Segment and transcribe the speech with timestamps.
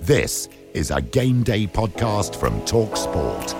[0.00, 3.52] This is a game day podcast from Talk Sport.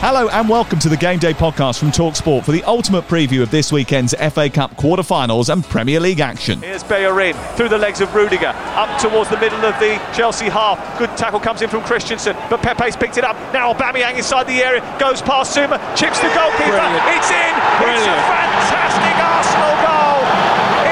[0.00, 3.50] Hello and welcome to the Game Day podcast from Talksport for the ultimate preview of
[3.50, 6.60] this weekend's FA Cup quarter-finals and Premier League action.
[6.62, 10.78] Here's Bellerin through the legs of Rudiger up towards the middle of the Chelsea half.
[10.98, 13.36] Good tackle comes in from Christensen, but Pepe's picked it up.
[13.52, 16.70] Now Aubameyang inside the area, goes past Zouma, chips the goalkeeper.
[16.70, 17.04] Brilliant.
[17.12, 17.52] It's in.
[17.82, 18.08] Brilliant.
[18.08, 20.20] It's a fantastic Arsenal goal.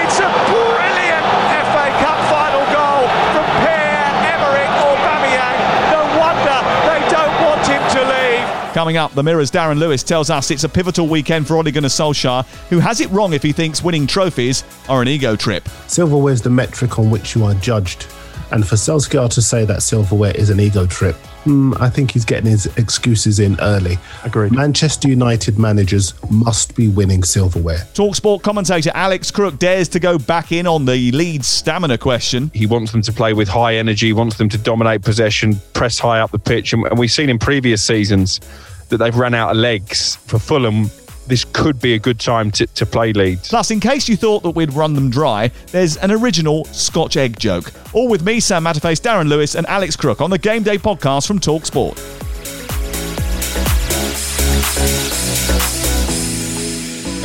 [0.04, 1.24] It's a brilliant
[1.70, 5.58] FA Cup final goal from Pierre-Emerick Aubameyang.
[5.92, 8.48] No wonder they don't want him to leave.
[8.84, 11.88] Coming up, the Mirror's Darren Lewis tells us it's a pivotal weekend for Ole Gunnar
[11.88, 15.66] Solskjaer, who has it wrong if he thinks winning trophies are an ego trip.
[15.86, 18.06] Silverware is the metric on which you are judged.
[18.50, 22.26] And for Solskjaer to say that silverware is an ego trip, hmm, I think he's
[22.26, 23.96] getting his excuses in early.
[24.22, 24.52] Agreed.
[24.52, 27.86] Manchester United managers must be winning silverware.
[27.94, 32.50] Talksport commentator Alex Crook dares to go back in on the Leeds stamina question.
[32.52, 36.20] He wants them to play with high energy, wants them to dominate possession, press high
[36.20, 36.74] up the pitch.
[36.74, 38.40] And, and we've seen in previous seasons
[38.88, 40.16] that they've run out of legs.
[40.16, 40.90] For Fulham,
[41.26, 43.48] this could be a good time to, to play Leeds.
[43.48, 47.38] Plus, in case you thought that we'd run them dry, there's an original Scotch egg
[47.38, 47.72] joke.
[47.94, 51.26] All with me, Sam Matterface, Darren Lewis, and Alex Crook on the Game Day podcast
[51.26, 51.98] from Talksport.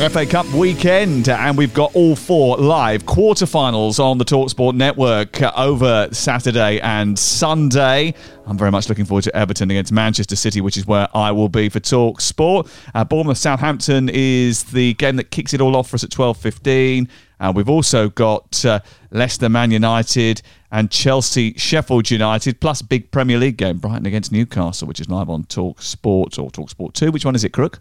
[0.08, 6.08] FA Cup weekend, and we've got all four live quarterfinals on the Talksport network over
[6.10, 8.14] Saturday and Sunday.
[8.46, 11.50] I'm very much looking forward to Everton against Manchester City, which is where I will
[11.50, 12.72] be for Talksport.
[12.94, 17.06] Uh, Bournemouth Southampton is the game that kicks it all off for us at 12:15.
[17.38, 18.80] Uh, we've also got uh,
[19.10, 20.40] Leicester Man United
[20.72, 25.28] and Chelsea Sheffield United, plus big Premier League game Brighton against Newcastle, which is live
[25.28, 27.12] on Talksport or Talksport Two.
[27.12, 27.80] Which one is it, Crook?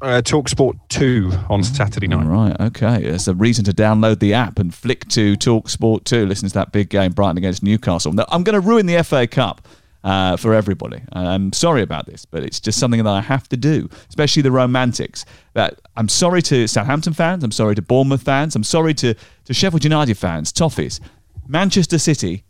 [0.00, 2.24] Uh, Talksport 2 on Saturday night.
[2.24, 3.02] Right, okay.
[3.02, 6.54] There's a reason to download the app and flick to Talk Sport 2, listen to
[6.54, 8.12] that big game, Brighton against Newcastle.
[8.12, 9.66] Now, I'm going to ruin the FA Cup
[10.04, 11.02] uh, for everybody.
[11.12, 14.52] I'm sorry about this, but it's just something that I have to do, especially the
[14.52, 15.24] romantics.
[15.54, 19.54] That I'm sorry to Southampton fans, I'm sorry to Bournemouth fans, I'm sorry to, to
[19.54, 21.00] Sheffield United fans, Toffees.
[21.46, 22.44] Manchester City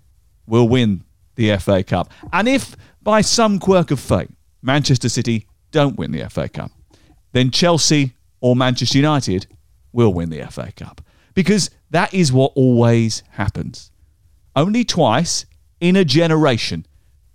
[0.47, 1.04] will win
[1.36, 2.12] the FA Cup.
[2.32, 4.28] And if by some quirk of fate,
[4.60, 6.70] Manchester City don't win the FA Cup,
[7.33, 9.47] then Chelsea or Manchester United
[9.93, 11.00] will win the FA Cup.
[11.34, 13.91] Because that is what always happens.
[14.56, 15.47] Only twice
[15.81, 16.87] in a generation,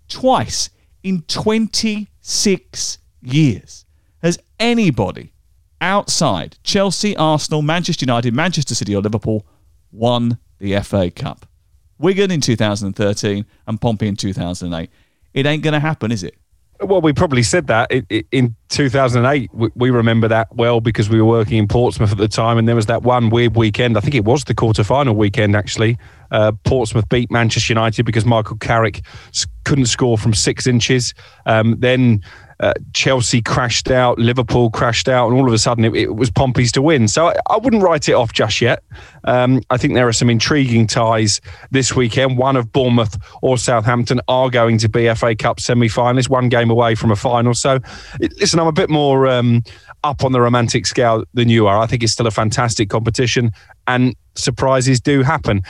[0.09, 0.69] twice
[1.03, 3.85] in 26 years,
[4.21, 5.33] has anybody
[5.79, 9.45] outside Chelsea, Arsenal, Manchester United, Manchester City, or Liverpool
[9.91, 11.45] won the FA Cup.
[11.97, 14.89] Wigan in 2013 and Pompey in 2008.
[15.33, 16.35] It ain't going to happen, is it?
[16.83, 19.53] Well, we probably said that in, in 2008.
[19.53, 22.67] We, we remember that well because we were working in Portsmouth at the time, and
[22.67, 23.97] there was that one weird weekend.
[23.97, 25.97] I think it was the quarter-final weekend actually.
[26.31, 29.01] Uh, Portsmouth beat Manchester United because Michael Carrick
[29.65, 31.13] couldn't score from six inches.
[31.45, 32.23] Um, then
[32.63, 36.31] uh, Chelsea crashed out, Liverpool crashed out, and all of a sudden it, it was
[36.31, 37.09] Pompey's to win.
[37.09, 38.81] So I, I wouldn't write it off just yet.
[39.25, 42.37] Um, I think there are some intriguing ties this weekend.
[42.37, 46.95] One of Bournemouth or Southampton are going to be FA Cup semi-finalists, one game away
[46.95, 47.53] from a final.
[47.53, 47.79] So
[48.39, 49.61] listen, I'm a bit more um,
[50.05, 51.77] up on the romantic scale than you are.
[51.77, 53.51] I think it's still a fantastic competition,
[53.87, 55.63] and surprises do happen.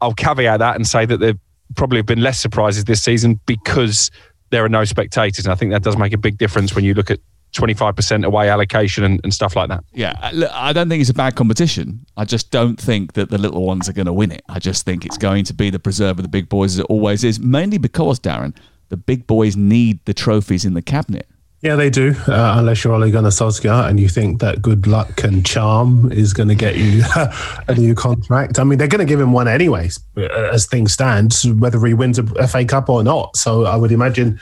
[0.00, 1.34] I'll caveat that and say that there
[1.76, 4.10] probably have been less surprises this season because
[4.50, 5.44] there are no spectators.
[5.44, 7.20] And I think that does make a big difference when you look at
[7.52, 9.82] 25% away allocation and, and stuff like that.
[9.92, 12.06] Yeah, uh, I don't think it's a bad competition.
[12.16, 14.42] I just don't think that the little ones are going to win it.
[14.48, 16.86] I just think it's going to be the preserve of the big boys as it
[16.86, 18.56] always is, mainly because, Darren,
[18.88, 21.28] the big boys need the trophies in the cabinet.
[21.62, 22.14] Yeah, they do.
[22.26, 26.32] Uh, unless you're Ole Gunnar Solskjaer and you think that good luck and charm is
[26.32, 27.02] going to get you
[27.68, 28.58] a new contract.
[28.58, 30.22] I mean, they're going to give him one anyways, uh,
[30.52, 33.36] as things stand, whether he wins a FA Cup or not.
[33.36, 34.40] So I would imagine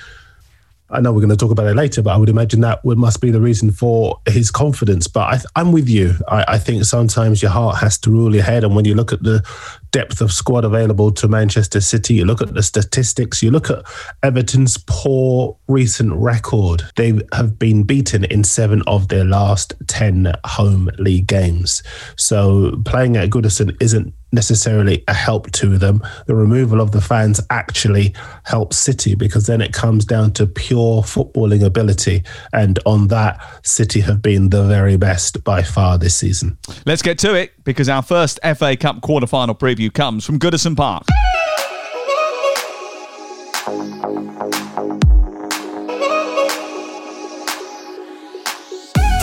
[0.90, 2.96] I know we're going to talk about it later, but I would imagine that would,
[2.96, 5.06] must be the reason for his confidence.
[5.06, 6.14] But I, am with you.
[6.29, 8.64] I, I, think sometimes your heart has to rule your head.
[8.64, 9.46] And when you look at the
[9.90, 13.85] depth of squad available to Manchester City, you look at the statistics, you look at
[14.23, 16.82] Everton's poor recent record.
[16.96, 21.82] They have been beaten in seven of their last 10 home league games.
[22.17, 26.02] So playing at Goodison isn't necessarily a help to them.
[26.26, 28.14] The removal of the fans actually
[28.44, 32.25] helps City because then it comes down to pure footballing ability.
[32.52, 36.58] And on that, City have been the very best by far this season.
[36.86, 41.04] Let's get to it because our first FA Cup quarter-final preview comes from Goodison Park.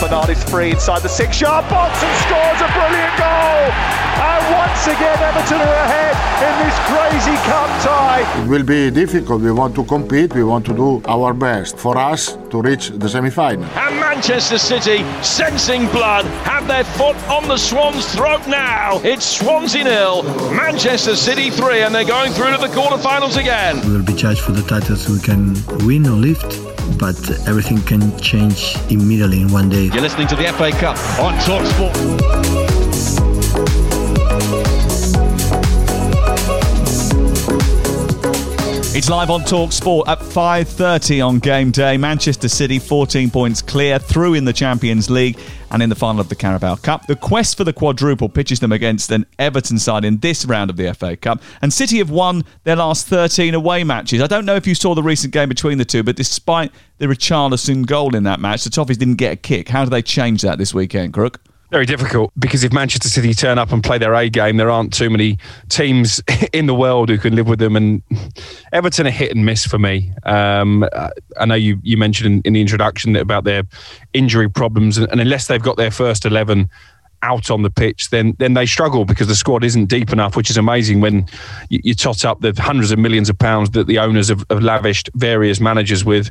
[0.06, 3.62] Bernard is free inside the six-yard box and scores a brilliant goal.
[4.22, 6.14] And once again, Everton are ahead
[6.46, 8.40] in this crazy cup tie.
[8.40, 9.42] It will be difficult.
[9.42, 10.32] We want to compete.
[10.32, 13.64] We want to do our best for us to reach the semi-final.
[13.64, 19.00] And Manchester City, sensing blood, have their foot on the Swans' throat now.
[19.02, 23.80] It's Swansea nil, Manchester City three, and they're going through to the quarterfinals again.
[23.84, 27.16] We will be judged for the titles we can win or lift but
[27.46, 29.84] everything can change immediately in one day.
[29.84, 32.75] You're listening to the FA Cup on Talksport.
[38.96, 41.98] It's live on Talk Sport at 5:30 on game day.
[41.98, 45.38] Manchester City 14 points clear through in the Champions League
[45.70, 47.06] and in the final of the Carabao Cup.
[47.06, 50.78] The quest for the quadruple pitches them against an Everton side in this round of
[50.78, 51.42] the FA Cup.
[51.60, 54.22] And City have won their last 13 away matches.
[54.22, 57.04] I don't know if you saw the recent game between the two, but despite the
[57.04, 59.68] Richarlison goal in that match, the Toffees didn't get a kick.
[59.68, 61.38] How do they change that this weekend, Crook?
[61.70, 64.92] Very difficult because if Manchester City turn up and play their A game, there aren't
[64.92, 66.22] too many teams
[66.52, 67.74] in the world who can live with them.
[67.74, 68.02] And
[68.72, 70.12] Everton are hit and miss for me.
[70.22, 70.88] Um,
[71.38, 73.64] I know you, you mentioned in, in, the introduction about their
[74.12, 76.70] injury problems, and unless they've got their first 11
[77.22, 80.50] out on the pitch, then then they struggle because the squad isn't deep enough, which
[80.50, 81.26] is amazing when
[81.68, 84.62] you, you tot up the hundreds of millions of pounds that the owners have, have
[84.62, 86.30] lavished various managers with.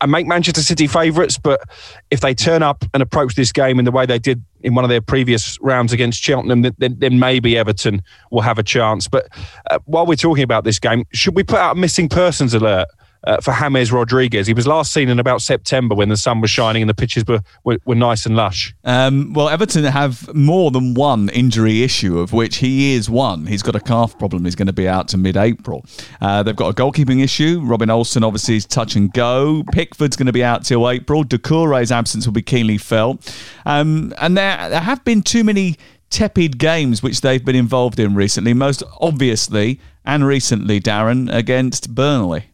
[0.00, 1.62] I make Manchester City favourites, but
[2.10, 4.84] if they turn up and approach this game in the way they did in one
[4.84, 9.08] of their previous rounds against Cheltenham, then, then maybe Everton will have a chance.
[9.08, 9.28] But
[9.70, 12.88] uh, while we're talking about this game, should we put out a missing persons alert?
[13.26, 14.46] Uh, for James Rodriguez.
[14.46, 17.24] He was last seen in about September when the sun was shining and the pitches
[17.26, 18.74] were, were, were nice and lush.
[18.84, 23.46] Um, well, Everton have more than one injury issue, of which he is one.
[23.46, 24.44] He's got a calf problem.
[24.44, 25.84] He's going to be out to mid April.
[26.20, 27.60] Uh, they've got a goalkeeping issue.
[27.64, 29.62] Robin Olsen obviously is touch and go.
[29.72, 31.24] Pickford's going to be out till April.
[31.24, 33.34] Doucouré's absence will be keenly felt.
[33.64, 35.76] Um, and there, there have been too many
[36.10, 42.50] tepid games which they've been involved in recently, most obviously and recently, Darren, against Burnley.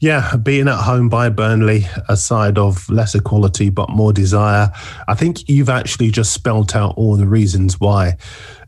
[0.00, 4.70] Yeah, being at home by Burnley, a side of lesser quality but more desire.
[5.08, 8.16] I think you've actually just spelt out all the reasons why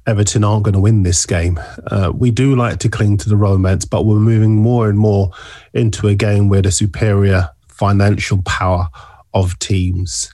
[0.06, 1.60] Everton aren't going to win this game.
[1.88, 5.32] Uh, we do like to cling to the romance, but we're moving more and more
[5.74, 8.88] into a game where the superior financial power
[9.34, 10.32] of teams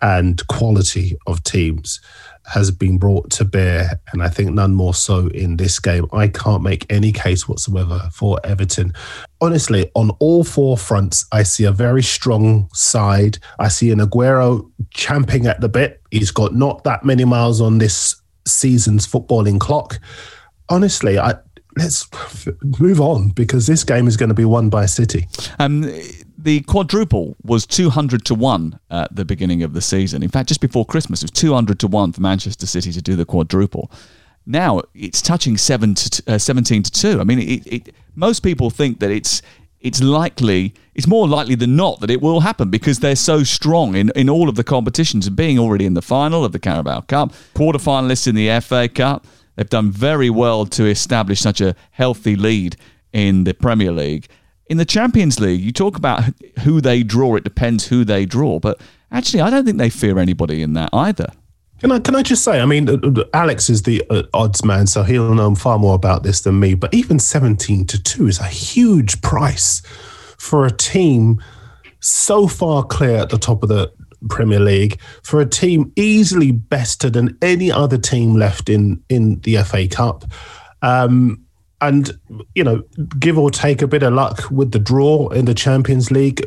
[0.00, 2.00] and quality of teams
[2.46, 6.06] has been brought to bear, and I think none more so in this game.
[6.12, 8.92] I can't make any case whatsoever for Everton.
[9.40, 13.38] Honestly, on all four fronts, I see a very strong side.
[13.58, 16.00] I see an Aguero champing at the bit.
[16.10, 20.00] He's got not that many miles on this season's footballing clock.
[20.68, 21.34] Honestly, I
[21.76, 22.08] let's
[22.80, 25.28] move on because this game is going to be won by City.
[25.58, 25.82] Um,
[26.38, 30.22] the quadruple was 200 to 1 at the beginning of the season.
[30.22, 33.16] In fact, just before Christmas, it was 200 to 1 for Manchester City to do
[33.16, 33.90] the quadruple.
[34.46, 37.20] Now it's touching seven to, uh, 17 to 2.
[37.20, 39.42] I mean, it, it, most people think that it's
[39.78, 43.94] it's likely, it's more likely than not that it will happen because they're so strong
[43.94, 47.02] in, in all of the competitions and being already in the final of the Carabao
[47.02, 49.26] Cup, quarterfinalists in the FA Cup.
[49.54, 52.76] They've done very well to establish such a healthy lead
[53.12, 54.26] in the Premier League.
[54.66, 56.24] In the Champions League, you talk about
[56.64, 57.36] who they draw.
[57.36, 58.80] It depends who they draw, but
[59.12, 61.28] actually, I don't think they fear anybody in that either.
[61.80, 62.60] Can I can I just say?
[62.60, 62.88] I mean,
[63.34, 66.74] Alex is the uh, odds man, so he'll know far more about this than me.
[66.74, 69.82] But even seventeen to two is a huge price
[70.38, 71.42] for a team
[72.00, 73.92] so far clear at the top of the
[74.30, 79.56] Premier League for a team easily better than any other team left in in the
[79.58, 80.24] FA Cup.
[80.82, 81.42] Um,
[81.82, 82.18] and
[82.54, 82.82] you know,
[83.18, 86.42] give or take a bit of luck with the draw in the Champions League,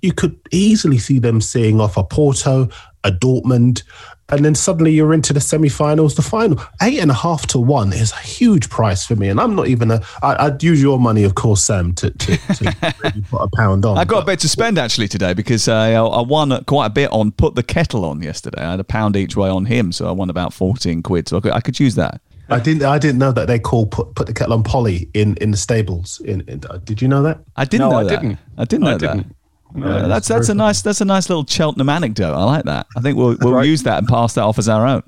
[0.00, 2.68] you could easily see them seeing off a Porto,
[3.04, 3.82] a Dortmund,
[4.30, 6.58] and then suddenly you're into the semi-finals, the final.
[6.82, 9.68] Eight and a half to one is a huge price for me, and I'm not
[9.68, 10.02] even a.
[10.22, 13.84] I, I'd use your money, of course, Sam, to, to, to really put a pound
[13.84, 13.98] on.
[13.98, 17.10] I got a bit to spend actually today because uh, I won quite a bit
[17.12, 18.62] on put the kettle on yesterday.
[18.62, 21.28] I had a pound each way on him, so I won about fourteen quid.
[21.28, 22.20] So I could, I could use that.
[22.50, 22.82] I didn't.
[22.84, 25.56] I didn't know that they call put put the kettle on Polly in in the
[25.56, 26.20] stables.
[26.24, 27.40] In, in uh, did you know that?
[27.56, 28.20] I didn't No, know I that.
[28.20, 28.38] didn't.
[28.58, 29.28] I didn't I know didn't.
[29.28, 29.36] that.
[29.82, 32.34] Uh, that's that's a nice that's a nice little Cheltenham anecdote.
[32.34, 32.86] I like that.
[32.96, 33.66] I think we'll we'll Right.
[33.66, 35.02] use that and pass that off as our own.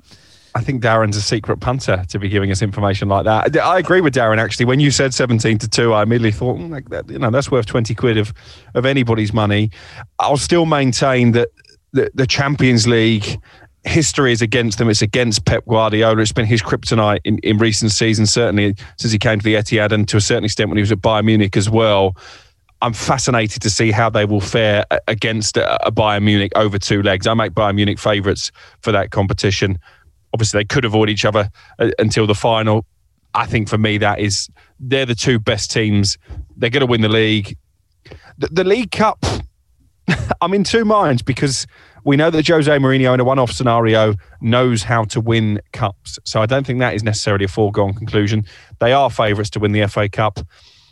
[0.55, 3.55] I think Darren's a secret punter to be giving us information like that.
[3.63, 4.65] I agree with Darren actually.
[4.65, 7.51] When you said seventeen to two, I immediately thought, "Mm, like that, you know, that's
[7.51, 8.33] worth twenty quid of
[8.73, 9.69] of anybody's money.
[10.19, 11.49] I'll still maintain that
[11.93, 13.39] the, the Champions League
[13.85, 14.89] history is against them.
[14.89, 16.19] It's against Pep Guardiola.
[16.21, 19.91] It's been his kryptonite in, in recent seasons, certainly since he came to the Etihad,
[19.93, 22.15] and to a certain extent when he was at Bayern Munich as well.
[22.81, 27.25] I'm fascinated to see how they will fare against a Bayern Munich over two legs.
[27.25, 29.79] I make Bayern Munich favourites for that competition.
[30.33, 32.85] Obviously, they could avoid each other uh, until the final.
[33.33, 36.17] I think for me, that is they're the two best teams.
[36.55, 37.57] They're going to win the league.
[38.37, 39.25] The, the League Cup,
[40.41, 41.65] I'm in two minds because
[42.03, 46.19] we know that Jose Mourinho, in a one-off scenario, knows how to win cups.
[46.25, 48.45] So I don't think that is necessarily a foregone conclusion.
[48.79, 50.39] They are favourites to win the FA Cup.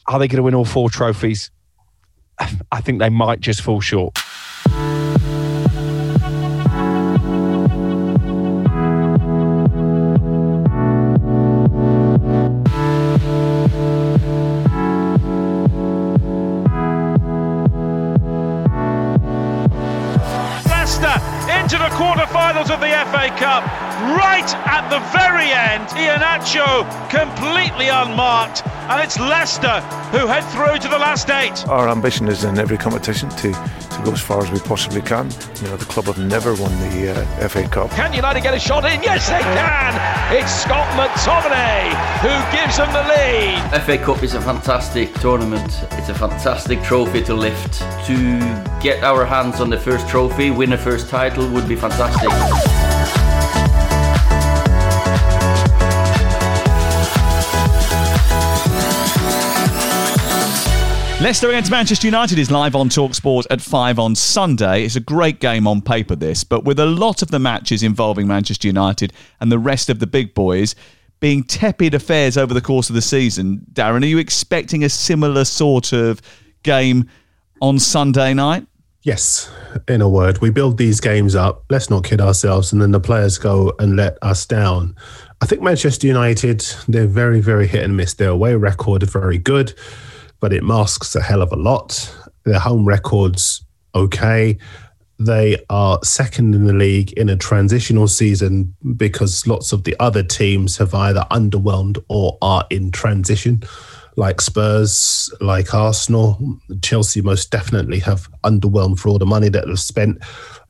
[0.08, 1.52] Are they going to win all four trophies?
[2.40, 4.18] I think they might just fall short.
[20.66, 21.18] Leicester
[21.50, 23.64] into the quarterfinals of the FA Cup.
[23.96, 30.88] Right at the very end, Iheanacho completely unmarked, and it's Leicester who head through to
[30.88, 31.68] the last eight.
[31.68, 35.30] Our ambition is in every competition to, to go as far as we possibly can.
[35.62, 37.92] You know, the club have never won the uh, FA Cup.
[37.92, 39.02] Can United get a shot in?
[39.04, 40.36] Yes, they can.
[40.36, 43.82] It's Scott McTominay who gives them the lead.
[43.84, 45.84] FA Cup is a fantastic tournament.
[45.94, 47.80] It's a fantastic trophy to lift.
[48.08, 48.40] To
[48.82, 52.95] get our hands on the first trophy, win a first title would be fantastic.
[61.26, 64.84] Leicester against Manchester United is live on Talksport at 5 on Sunday.
[64.84, 68.28] It's a great game on paper, this, but with a lot of the matches involving
[68.28, 70.76] Manchester United and the rest of the big boys
[71.20, 75.46] being tepid affairs over the course of the season, Darren, are you expecting a similar
[75.46, 76.22] sort of
[76.62, 77.10] game
[77.60, 78.68] on Sunday night?
[79.02, 79.52] Yes,
[79.88, 81.64] in a word, we build these games up.
[81.72, 84.96] Let's not kid ourselves, and then the players go and let us down.
[85.42, 88.14] I think Manchester United, they're very, very hit and miss.
[88.14, 89.74] Their away record very good,
[90.46, 92.16] but it masks a hell of a lot.
[92.44, 94.60] Their home record's okay.
[95.18, 100.22] They are second in the league in a transitional season because lots of the other
[100.22, 103.64] teams have either underwhelmed or are in transition
[104.18, 106.40] like Spurs, like Arsenal,
[106.84, 110.20] Chelsea most definitely have underwhelmed for all the money that they've spent.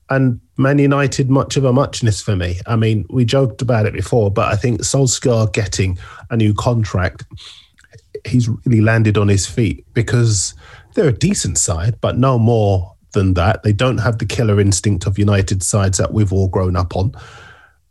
[0.09, 2.61] And Man United, much of a muchness for me.
[2.65, 5.97] I mean, we joked about it before, but I think Solskjaer getting
[6.29, 7.25] a new contract,
[8.25, 10.53] he's really landed on his feet because
[10.93, 13.63] they're a decent side, but no more than that.
[13.63, 17.13] They don't have the killer instinct of United sides that we've all grown up on.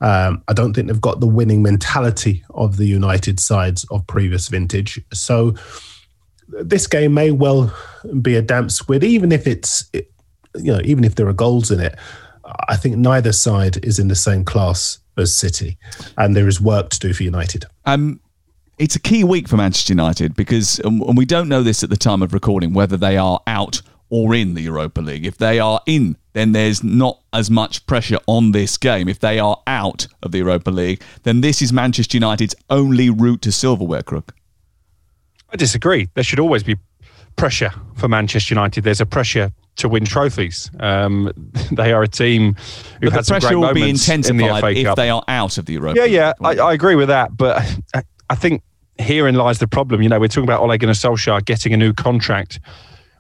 [0.00, 4.48] Um, I don't think they've got the winning mentality of the United sides of previous
[4.48, 5.00] vintage.
[5.12, 5.54] So
[6.48, 7.74] this game may well
[8.20, 11.80] be a damp squid, even if it's, you know, even if there are goals in
[11.80, 11.96] it.
[12.68, 15.78] I think neither side is in the same class as City,
[16.18, 17.64] and there is work to do for United.
[17.86, 18.20] Um,
[18.78, 21.90] it's a key week for Manchester United because, um, and we don't know this at
[21.90, 25.25] the time of recording, whether they are out or in the Europa League.
[25.26, 29.09] If they are in, then there's not as much pressure on this game.
[29.09, 33.43] If they are out of the Europa League, then this is Manchester United's only route
[33.43, 34.35] to silverware, Crook.
[35.52, 36.09] I disagree.
[36.14, 36.76] There should always be
[37.37, 38.85] pressure for Manchester United.
[38.85, 40.71] There's a pressure to win trophies.
[40.81, 41.33] Um,
[41.73, 44.23] they are a team who've But had the some pressure great will be moments in
[44.37, 44.97] the intensified FA if Cup.
[44.97, 46.12] they are out of the Europa Yeah, League.
[46.12, 47.37] yeah, I, I agree with that.
[47.37, 47.64] But
[48.34, 48.62] I, think
[48.98, 50.02] herein lies the problem.
[50.02, 52.58] You know, we're talking about Ole Gunnar Solskjaer getting a new contract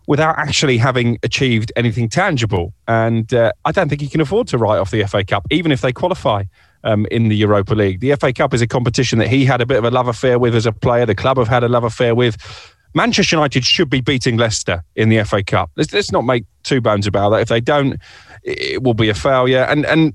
[0.08, 2.74] without actually having achieved anything tangible.
[2.88, 5.72] And uh, I don't think he can afford to write off the FA Cup, even
[5.72, 6.44] if they qualify
[6.82, 8.00] um, in the Europa League.
[8.00, 10.38] The FA Cup is a competition that he had a bit of a love affair
[10.38, 11.06] with as a player.
[11.06, 12.36] The club have had a love affair with.
[12.96, 15.70] Manchester United should be beating Leicester in the FA Cup.
[15.76, 17.40] Let's, let's not make two bones about that.
[17.40, 18.00] If they don't,
[18.42, 19.62] it will be a failure.
[19.62, 20.14] And and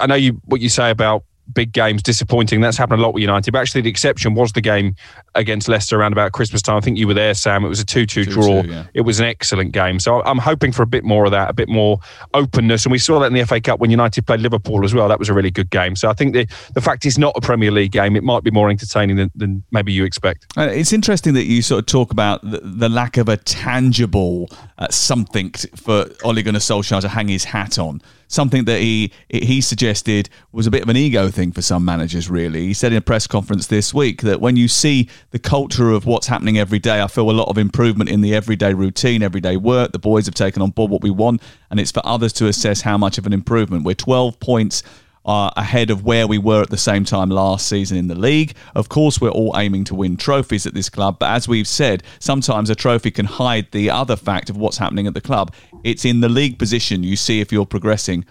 [0.00, 2.60] I know you what you say about big games disappointing.
[2.60, 3.52] That's happened a lot with United.
[3.52, 4.94] But actually, the exception was the game
[5.34, 6.76] against Leicester around about Christmas time.
[6.76, 7.64] I think you were there, Sam.
[7.64, 8.62] It was a 2 2 draw.
[8.62, 8.84] yeah.
[8.94, 10.00] It was an excellent game.
[10.00, 11.98] So I'm hoping for a bit more of that, a bit more
[12.34, 12.84] openness.
[12.84, 15.08] And we saw that in the FA Cup when United played Liverpool as well.
[15.08, 15.96] That was a really good game.
[15.96, 18.50] So I think the, the fact it's not a Premier League game, it might be
[18.50, 20.46] more entertaining than, than maybe you expect.
[20.56, 24.48] Uh, It's interesting that you sort of talk about the, the lack of a tangible
[24.78, 28.00] uh, something for Ole Gunnar Solskjaer to hang his hat on.
[28.28, 32.28] Something that he he suggested was a bit of an ego thing for some managers.
[32.28, 35.90] Really, he said in a press conference this week that when you see the culture
[35.90, 39.22] of what's happening every day, I feel a lot of improvement in the everyday routine,
[39.22, 39.92] everyday work.
[39.92, 42.80] The boys have taken on board what we want, and it's for others to assess
[42.80, 43.84] how much of an improvement.
[43.84, 44.82] We're 12 points
[45.26, 48.54] are ahead of where we were at the same time last season in the league.
[48.74, 52.02] Of course, we're all aiming to win trophies at this club, but as we've said,
[52.20, 55.52] sometimes a trophy can hide the other fact of what's happening at the club.
[55.84, 58.24] It's in the league position you see if you're progressing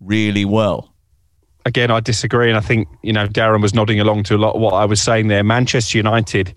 [0.00, 0.94] really well.
[1.68, 2.48] again, I disagree.
[2.48, 4.84] And I think, you know, Darren was nodding along to a lot of what I
[4.84, 5.44] was saying there.
[5.44, 6.54] Manchester United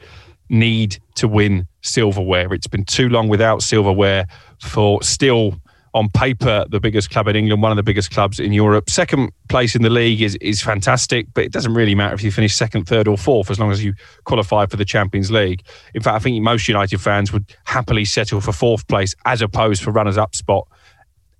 [0.49, 2.53] need to win silverware.
[2.53, 4.25] It's been too long without silverware
[4.59, 5.61] for still
[5.93, 8.89] on paper the biggest club in England, one of the biggest clubs in Europe.
[8.89, 12.31] Second place in the league is is fantastic, but it doesn't really matter if you
[12.31, 13.93] finish second, third, or fourth as long as you
[14.23, 15.63] qualify for the Champions League.
[15.93, 19.83] In fact, I think most United fans would happily settle for fourth place as opposed
[19.83, 20.67] for runners up spot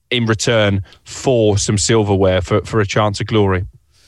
[0.10, 3.66] in return for some silverware for, for a chance of glory.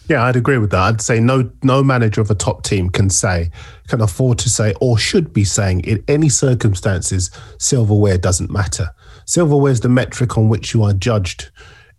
[0.09, 0.81] Yeah, I'd agree with that.
[0.81, 3.49] I'd say no no manager of a top team can say,
[3.87, 8.89] can afford to say, or should be saying in any circumstances, silverware doesn't matter.
[9.25, 11.49] Silverware is the metric on which you are judged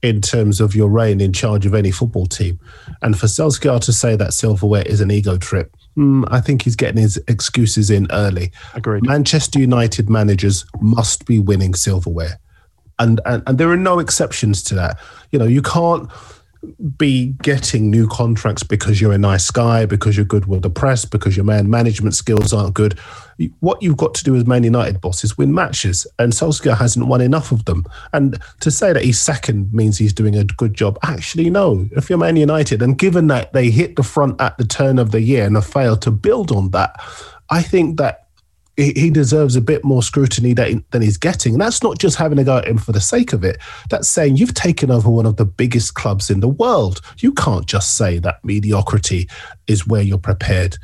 [0.03, 2.61] in terms of your reign in charge of any football team.
[3.01, 6.77] And for Solskjaer to say that silverware is an ego trip, hmm, I think he's
[6.77, 8.53] getting his excuses in early.
[8.75, 9.07] Agreed.
[9.07, 12.39] Manchester United managers must be winning silverware.
[12.99, 14.99] And, and and there are no exceptions to that.
[15.33, 16.09] You know, you can't
[16.97, 21.05] be getting new contracts because you're a nice guy, because you're good with the press,
[21.05, 22.99] because your man management skills aren't good.
[23.61, 27.07] What you've got to do as Man United boss is win matches, and Solskjaer hasn't
[27.07, 27.85] won enough of them.
[28.13, 30.99] And to say that he's second means he's doing a good job.
[31.03, 31.89] Actually, no.
[31.93, 35.11] If you're Man United, and given that they hit the front at the turn of
[35.11, 37.01] the year and have failed to build on that,
[37.51, 38.24] I think that
[38.77, 41.55] he deserves a bit more scrutiny than he's getting.
[41.55, 43.59] And that's not just having a go at him for the sake of it.
[43.89, 47.01] That's saying you've taken over one of the biggest clubs in the world.
[47.19, 49.29] You can't just say that mediocrity
[49.69, 50.77] is where you're prepared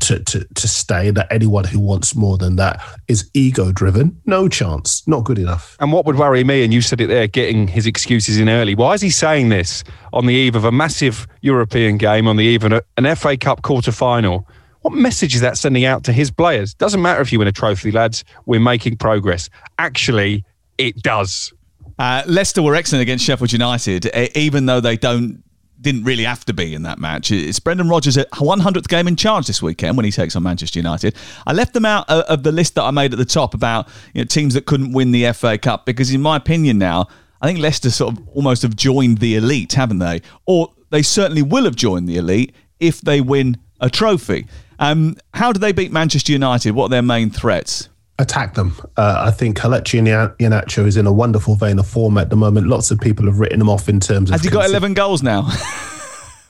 [0.00, 4.20] to, to, to stay, that anyone who wants more than that is ego driven.
[4.26, 5.06] No chance.
[5.06, 5.76] Not good enough.
[5.80, 8.74] And what would worry me, and you said it there, getting his excuses in early.
[8.74, 12.44] Why is he saying this on the eve of a massive European game, on the
[12.44, 14.46] eve of an FA Cup quarter final?
[14.86, 16.72] What message is that sending out to his players?
[16.72, 18.22] Doesn't matter if you win a trophy, lads.
[18.44, 19.50] We're making progress.
[19.80, 20.44] Actually,
[20.78, 21.52] it does.
[21.98, 25.42] Uh, Leicester were excellent against Sheffield United, even though they don't
[25.80, 27.32] didn't really have to be in that match.
[27.32, 31.16] It's Brendan Rodgers' 100th game in charge this weekend when he takes on Manchester United.
[31.48, 34.20] I left them out of the list that I made at the top about you
[34.20, 37.08] know, teams that couldn't win the FA Cup because, in my opinion, now
[37.42, 40.22] I think Leicester sort of almost have joined the elite, haven't they?
[40.46, 44.46] Or they certainly will have joined the elite if they win a trophy.
[44.78, 46.72] Um, how do they beat Manchester United?
[46.72, 47.88] What are their main threats?
[48.18, 48.74] attack them.
[48.96, 50.00] Uh, I think Kelechi
[50.38, 52.66] Iheanacho is in a wonderful vein of form at the moment.
[52.66, 54.34] Lots of people have written him off in terms of.
[54.34, 55.50] Has he got consi- 11 goals now?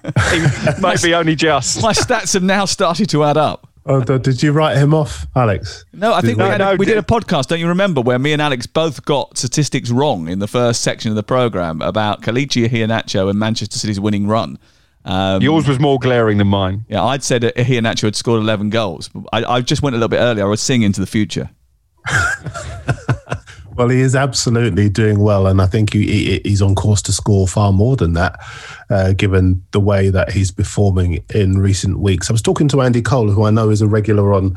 [0.80, 1.82] Maybe only just.
[1.82, 3.68] My stats have now started to add up.
[3.88, 5.84] Oh, did you write him off, Alex?
[5.92, 8.18] No, I think Did- we, had a, we did a podcast, don't you remember, where
[8.18, 12.20] me and Alex both got statistics wrong in the first section of the programme about
[12.20, 14.58] Kelechi Iheanacho and Manchester City's winning run.
[15.06, 16.84] Um, Yours was more glaring than mine.
[16.88, 19.08] Yeah, I'd said that Iheanacho had scored 11 goals.
[19.32, 20.44] I, I just went a little bit earlier.
[20.44, 21.48] I was seeing into the future.
[23.76, 27.12] Well, he is absolutely doing well, and I think he, he, he's on course to
[27.12, 28.40] score far more than that,
[28.88, 32.30] uh, given the way that he's performing in recent weeks.
[32.30, 34.56] I was talking to Andy Cole, who I know is a regular on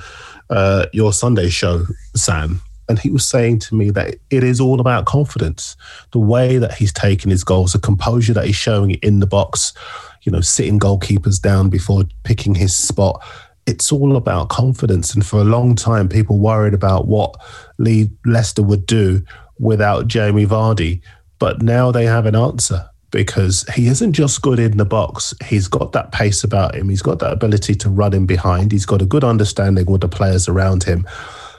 [0.49, 1.83] uh, your Sunday show,
[2.15, 5.75] Sam, and he was saying to me that it is all about confidence.
[6.11, 9.73] The way that he's taking his goals, the composure that he's showing in the box,
[10.23, 13.23] you know, sitting goalkeepers down before picking his spot
[13.69, 15.13] it's all about confidence.
[15.13, 17.35] And for a long time, people worried about what
[17.77, 19.23] Lee Leicester would do
[19.59, 21.01] without Jamie Vardy.
[21.37, 25.35] But now they have an answer because he isn't just good in the box.
[25.45, 26.89] He's got that pace about him.
[26.89, 28.71] He's got that ability to run in behind.
[28.71, 31.07] He's got a good understanding with the players around him.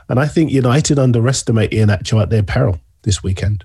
[0.08, 3.64] And I think United underestimate Iheanacho at their peril this weekend.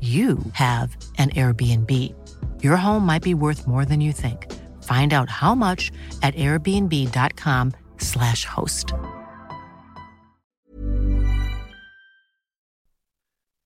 [0.00, 1.90] you have an Airbnb.
[2.60, 4.52] Your home might be worth more than you think.
[4.82, 5.92] Find out how much
[6.22, 8.92] at airbnb.com/slash host.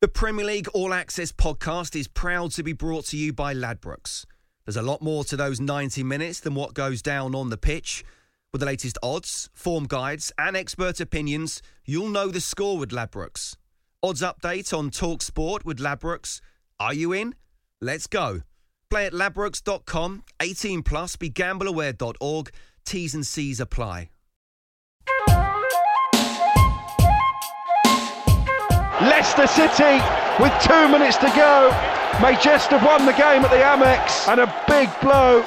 [0.03, 4.27] The Premier League All Access podcast is proud to be brought to you by Ladbrokes.
[4.67, 8.05] There's a lot more to those 90 minutes than what goes down on the pitch.
[8.53, 13.57] With the latest odds, form guides, and expert opinions, you'll know the score with Ladbrokes.
[14.07, 16.41] Odds update on Talk Sport with Ladbrokes.
[16.79, 17.35] Are you in?
[17.81, 18.43] Let's go.
[18.89, 22.51] Play at ladbrokes.com, 18 plus, begambleaware.org.
[22.85, 24.11] T's and C's apply.
[29.01, 30.01] Leicester City
[30.39, 31.71] with two minutes to go
[32.23, 35.45] may just have won the game at the Amex and a big blow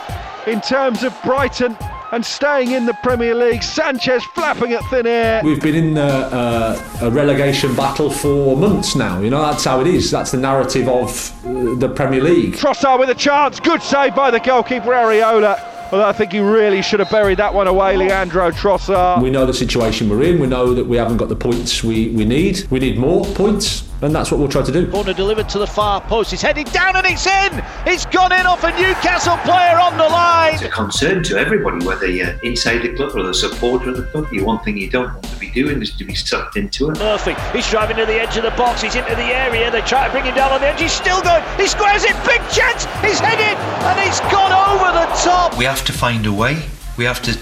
[0.47, 1.77] in terms of Brighton
[2.11, 3.63] and staying in the Premier League.
[3.63, 5.41] Sanchez flapping at thin air.
[5.43, 9.19] We've been in a, a, a, relegation battle for months now.
[9.21, 10.11] You know, that's how it is.
[10.11, 12.53] That's the narrative of uh, the Premier League.
[12.53, 13.59] Trossard with a chance.
[13.59, 15.65] Good save by the goalkeeper Areola.
[15.91, 19.23] Although I think he really should have buried that one away, Leandro Trossard.
[19.23, 20.39] We know the situation we're in.
[20.39, 22.67] We know that we haven't got the points we, we need.
[22.69, 24.89] We need more points and that's what we'll try to do.
[24.89, 26.31] Corner delivered to the far post.
[26.31, 27.63] He's heading down and it's in.
[27.85, 30.53] It's gone in off a Newcastle player on the line.
[30.53, 34.03] It's a concern to everybody, whether you're inside the club or the supporter of the
[34.03, 34.29] club.
[34.29, 36.99] The one thing you don't want to be doing is to be sucked into it.
[36.99, 38.81] Murphy, he's driving to the edge of the box.
[38.81, 39.69] He's into the area.
[39.69, 40.79] They try to bring him down on the edge.
[40.79, 41.43] He's still going.
[41.57, 42.15] He squares it.
[42.25, 42.85] Big chance.
[43.01, 45.57] He's headed and he's gone over the top.
[45.57, 46.63] We have to find a way.
[46.97, 47.37] We have to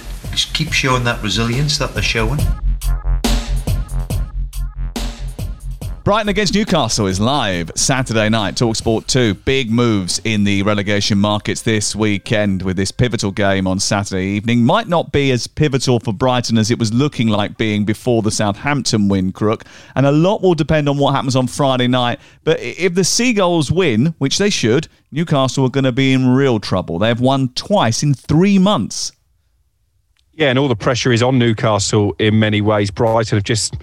[0.53, 2.39] keep showing that resilience that they're showing.
[6.07, 8.55] Brighton against Newcastle is live Saturday night.
[8.55, 9.33] Talksport 2.
[9.33, 14.63] Big moves in the relegation markets this weekend with this pivotal game on Saturday evening.
[14.63, 18.31] Might not be as pivotal for Brighton as it was looking like being before the
[18.31, 19.65] Southampton win, Crook.
[19.95, 22.21] And a lot will depend on what happens on Friday night.
[22.45, 26.61] But if the Seagulls win, which they should, Newcastle are going to be in real
[26.61, 26.99] trouble.
[26.99, 29.11] They've won twice in three months.
[30.31, 32.91] Yeah, and all the pressure is on Newcastle in many ways.
[32.91, 33.75] Brighton have just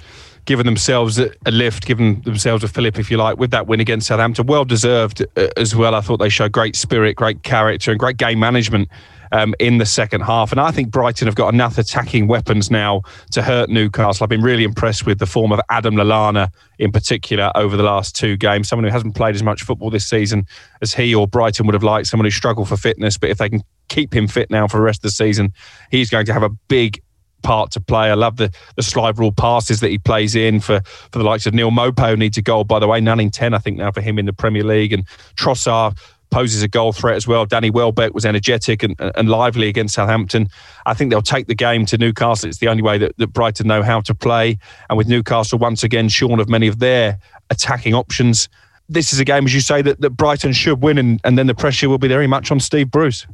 [0.45, 4.07] given themselves a lift, given themselves a fillip, if you like, with that win against
[4.07, 4.47] Southampton.
[4.47, 5.95] Well deserved uh, as well.
[5.95, 8.89] I thought they showed great spirit, great character, and great game management.
[9.33, 10.53] Um, in the second half.
[10.53, 13.03] And I think Brighton have got enough attacking weapons now
[13.33, 14.23] to hurt Newcastle.
[14.23, 18.15] I've been really impressed with the form of Adam Lallana in particular over the last
[18.15, 18.69] two games.
[18.69, 20.47] Someone who hasn't played as much football this season
[20.83, 23.19] as he or Brighton would have liked, someone who struggled for fitness.
[23.19, 25.53] But if they can keep him fit now for the rest of the season,
[25.91, 27.03] he's going to have a big
[27.45, 28.11] part to play.
[28.11, 30.81] I love the the slide rule passes that he plays in for
[31.13, 32.65] for the likes of Neal Maupay needs a goal.
[32.65, 34.93] By the way, none in ten I think now for him in the Premier League
[34.93, 35.97] and Trossard
[36.31, 37.47] poses a goal threat as well.
[37.47, 40.49] Danny Welbeck was energetic and, and lively against Southampton.
[40.85, 42.49] I think they'll take the game to Newcastle.
[42.49, 44.59] It's the only way that, that Brighton know how to play.
[44.89, 48.49] And with Newcastle once again shorn of many of their attacking options,
[48.89, 51.47] this is a game, as you say, that, that Brighton should win, and, and then
[51.47, 53.27] the pressure will be very much on Steve Bruce.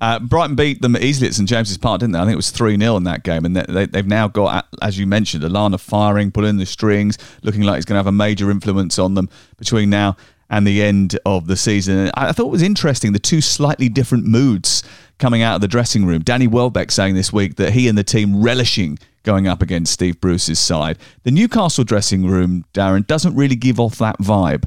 [0.00, 2.18] Uh, Brighton beat them easily at St James's Park, didn't they?
[2.18, 3.44] I think it was 3 0 in that game.
[3.44, 7.76] And they, have now got, as you mentioned, Lallana firing, pulling the strings, looking like
[7.76, 10.16] he's going to have a major influence on them between now
[10.50, 12.10] and the end of the season.
[12.14, 14.82] I thought it was interesting the two slightly different moods
[15.18, 16.22] coming out of the dressing room.
[16.22, 20.20] Danny Welbeck saying this week that he and the team relishing going up against Steve
[20.20, 20.98] Bruce's side.
[21.22, 24.64] The Newcastle dressing room, Darren, doesn't really give off that vibe.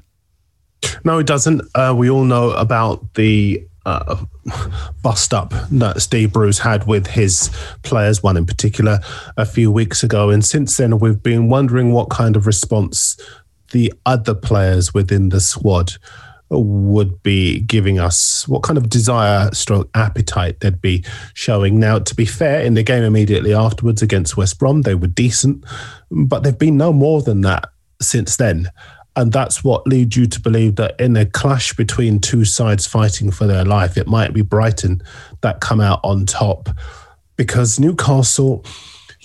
[1.03, 1.61] No, it doesn't.
[1.75, 4.23] Uh, we all know about the uh,
[5.01, 7.49] bust up that Steve Bruce had with his
[7.83, 8.99] players, one in particular,
[9.37, 10.29] a few weeks ago.
[10.29, 13.17] And since then, we've been wondering what kind of response
[13.71, 15.93] the other players within the squad
[16.49, 21.79] would be giving us, what kind of desire, stroke appetite they'd be showing.
[21.79, 25.65] Now, to be fair, in the game immediately afterwards against West Brom, they were decent,
[26.11, 27.69] but they've been no more than that
[28.01, 28.69] since then.
[29.17, 33.31] And that's what leads you to believe that in a clash between two sides fighting
[33.31, 35.01] for their life, it might be Brighton
[35.41, 36.69] that come out on top
[37.37, 38.65] because Newcastle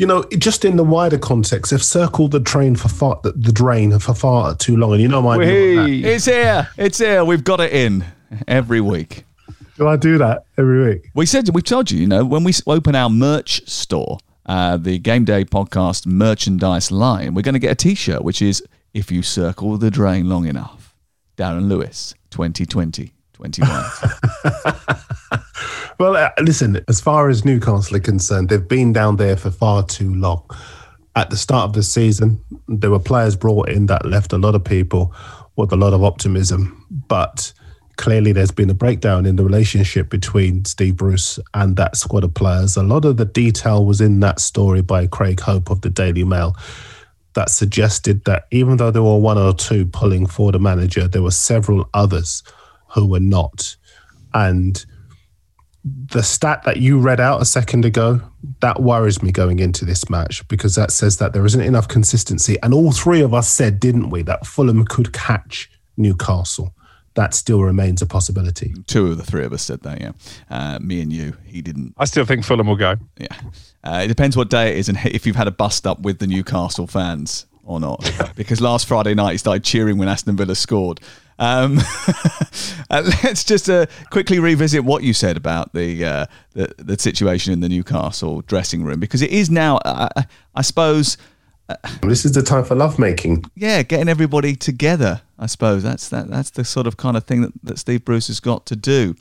[0.00, 3.98] you know, just in the wider context, they've circled the train for far, the, drain
[3.98, 5.90] for far too long, and you know my that.
[5.90, 6.70] It's here.
[6.78, 7.22] It's here.
[7.22, 8.06] We've got it in
[8.48, 9.24] every week.
[9.76, 11.10] Do I do that every week?
[11.14, 14.98] We said we've told you, you know, when we open our merch store, uh, the
[14.98, 19.22] Game Day Podcast merchandise line, we're going to get a T-shirt, which is "If you
[19.22, 20.94] circle the drain long enough."
[21.36, 23.84] Darren Lewis, 2020, 21.
[26.00, 29.82] Well, uh, listen, as far as Newcastle are concerned, they've been down there for far
[29.84, 30.42] too long.
[31.14, 34.54] At the start of the season, there were players brought in that left a lot
[34.54, 35.14] of people
[35.56, 37.52] with a lot of optimism, but
[37.98, 42.32] clearly there's been a breakdown in the relationship between Steve Bruce and that squad of
[42.32, 42.78] players.
[42.78, 46.24] A lot of the detail was in that story by Craig Hope of the Daily
[46.24, 46.56] Mail
[47.34, 51.22] that suggested that even though there were one or two pulling for the manager, there
[51.22, 52.42] were several others
[52.88, 53.76] who were not.
[54.34, 54.84] And
[55.84, 58.20] the stat that you read out a second ago,
[58.60, 62.56] that worries me going into this match because that says that there isn't enough consistency.
[62.62, 66.74] And all three of us said, didn't we, that Fulham could catch Newcastle.
[67.14, 68.72] That still remains a possibility.
[68.86, 70.12] Two of the three of us said that, yeah.
[70.48, 71.94] Uh, me and you, he didn't.
[71.98, 72.96] I still think Fulham will go.
[73.18, 73.34] Yeah.
[73.82, 76.18] Uh, it depends what day it is and if you've had a bust up with
[76.18, 78.10] the Newcastle fans or not.
[78.36, 81.00] because last Friday night he started cheering when Aston Villa scored.
[81.38, 81.78] Um,
[82.90, 87.54] uh, let's just uh, quickly revisit what you said about the, uh, the the situation
[87.54, 91.16] in the Newcastle dressing room because it is now, I suppose,
[92.02, 93.44] This is the time for lovemaking.
[93.54, 95.20] yeah, getting everybody together.
[95.38, 96.28] I suppose that's that.
[96.28, 99.14] That's the sort of kind of thing that, that Steve Bruce has got to do.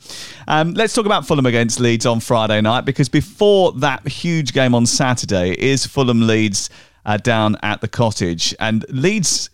[0.48, 4.74] Um, let's talk about Fulham against Leeds on Friday night because before that huge game
[4.74, 6.68] on Saturday is Fulham Leeds
[7.06, 9.48] uh, down at the Cottage and Leeds'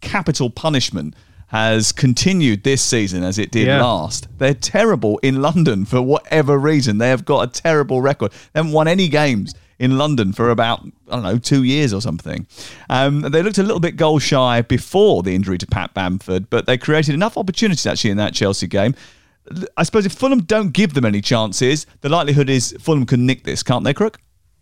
[0.00, 1.14] capital punishment
[1.48, 3.82] has continued this season as it did Yeah.
[3.82, 4.28] last.
[4.38, 6.98] They're terrible in London for whatever reason.
[6.98, 8.32] They have got a terrible record.
[8.52, 12.00] They haven't won any games in London for about, I don't know, two years or
[12.00, 12.46] something.
[12.90, 16.66] Um, they looked a little bit goal shy before the injury to Pat Bamford, but
[16.66, 18.94] they created enough opportunities actually in that Chelsea game.
[19.76, 23.44] I suppose if Fulham don't give them any chances, the likelihood is Fulham can nick
[23.44, 24.18] this, can't they, Crook?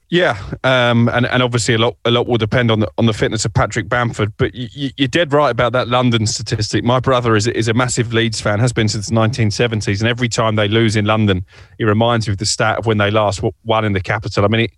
[0.09, 3.13] Yeah, um, and and obviously a lot a lot will depend on the on the
[3.13, 4.33] fitness of Patrick Bamford.
[4.37, 6.85] But you, you're dead right about that London statistic.
[6.85, 10.29] My brother is is a massive Leeds fan, has been since the 1970s, and every
[10.29, 11.45] time they lose in London,
[11.79, 14.45] he reminds me of the stat of when they last won in the capital.
[14.45, 14.71] I mean, it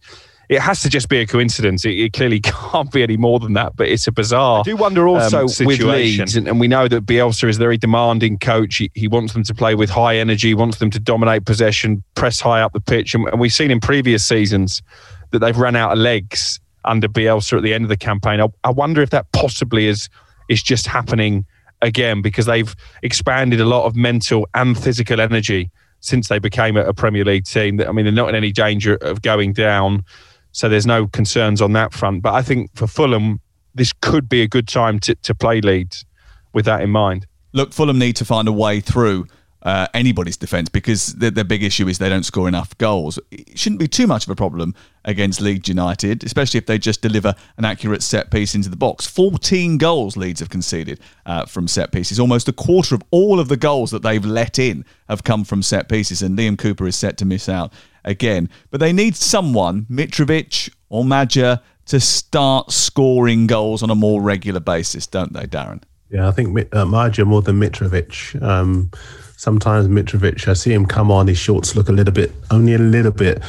[0.49, 1.85] it has to just be a coincidence.
[1.85, 3.77] It, it clearly can't be any more than that.
[3.77, 4.61] But it's a bizarre.
[4.61, 6.21] I do wonder also um, with situation.
[6.21, 8.77] Leeds, and, and we know that Bielsa is a very demanding coach.
[8.77, 12.41] He, he wants them to play with high energy, wants them to dominate possession, press
[12.41, 13.15] high up the pitch.
[13.15, 14.83] And, and we've seen in previous seasons
[15.31, 18.41] that they've run out of legs under Bielsa at the end of the campaign.
[18.41, 20.09] I, I wonder if that possibly is
[20.49, 21.45] is just happening
[21.83, 26.95] again because they've expanded a lot of mental and physical energy since they became a
[26.95, 27.81] Premier League team.
[27.81, 30.05] I mean, they're not in any danger of going down,
[30.53, 32.23] so there's no concerns on that front.
[32.23, 33.41] But I think for Fulham,
[33.75, 36.05] this could be a good time to, to play Leeds
[36.53, 37.27] with that in mind.
[37.53, 39.27] Look, Fulham need to find a way through
[39.63, 43.19] uh, anybody's defence because their, their big issue is they don't score enough goals.
[43.31, 47.03] It shouldn't be too much of a problem against Leeds United, especially if they just
[47.03, 49.07] deliver an accurate set piece into the box.
[49.07, 52.21] 14 goals Leeds have conceded uh, from set pieces.
[52.21, 55.63] Almost a quarter of all of the goals that they've let in have come from
[55.63, 57.73] set pieces, and Liam Cooper is set to miss out
[58.09, 58.49] again.
[58.71, 64.61] But they need someone, Mitrovic or Maja, to start scoring goals on a more regular
[64.61, 65.83] basis, don't they, Darren?
[66.11, 68.41] Yeah, I think uh, more than Mitrovic.
[68.43, 68.91] Um,
[69.37, 72.79] sometimes Mitrovic, I see him come on, his shorts look a little bit, only a
[72.79, 73.43] little bit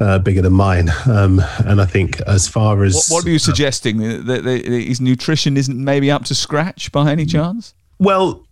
[0.00, 0.90] uh, bigger than mine.
[1.06, 3.98] Um, and I think as far as What, what are you suggesting?
[3.98, 7.74] That, that, that his nutrition isn't maybe up to scratch by any chance?
[7.98, 8.46] Well,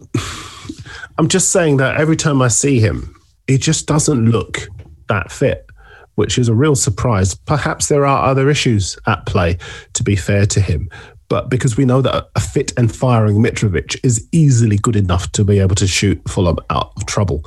[1.18, 3.14] I'm just saying that every time I see him,
[3.46, 4.68] he just doesn't look
[5.08, 5.66] that fit,
[6.14, 7.34] which is a real surprise.
[7.34, 9.58] Perhaps there are other issues at play,
[9.94, 10.88] to be fair to him.
[11.28, 15.44] But because we know that a fit and firing Mitrovic is easily good enough to
[15.44, 17.44] be able to shoot Fulham out of trouble.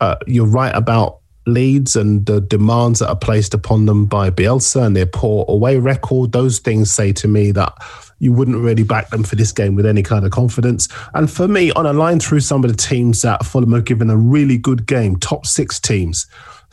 [0.00, 4.84] Uh, you're right about Leeds and the demands that are placed upon them by Bielsa
[4.84, 6.32] and their poor away record.
[6.32, 7.72] Those things say to me that
[8.18, 10.88] you wouldn't really back them for this game with any kind of confidence.
[11.14, 14.10] And for me, on a line through some of the teams that Fulham have given
[14.10, 16.26] a really good game, top six teams,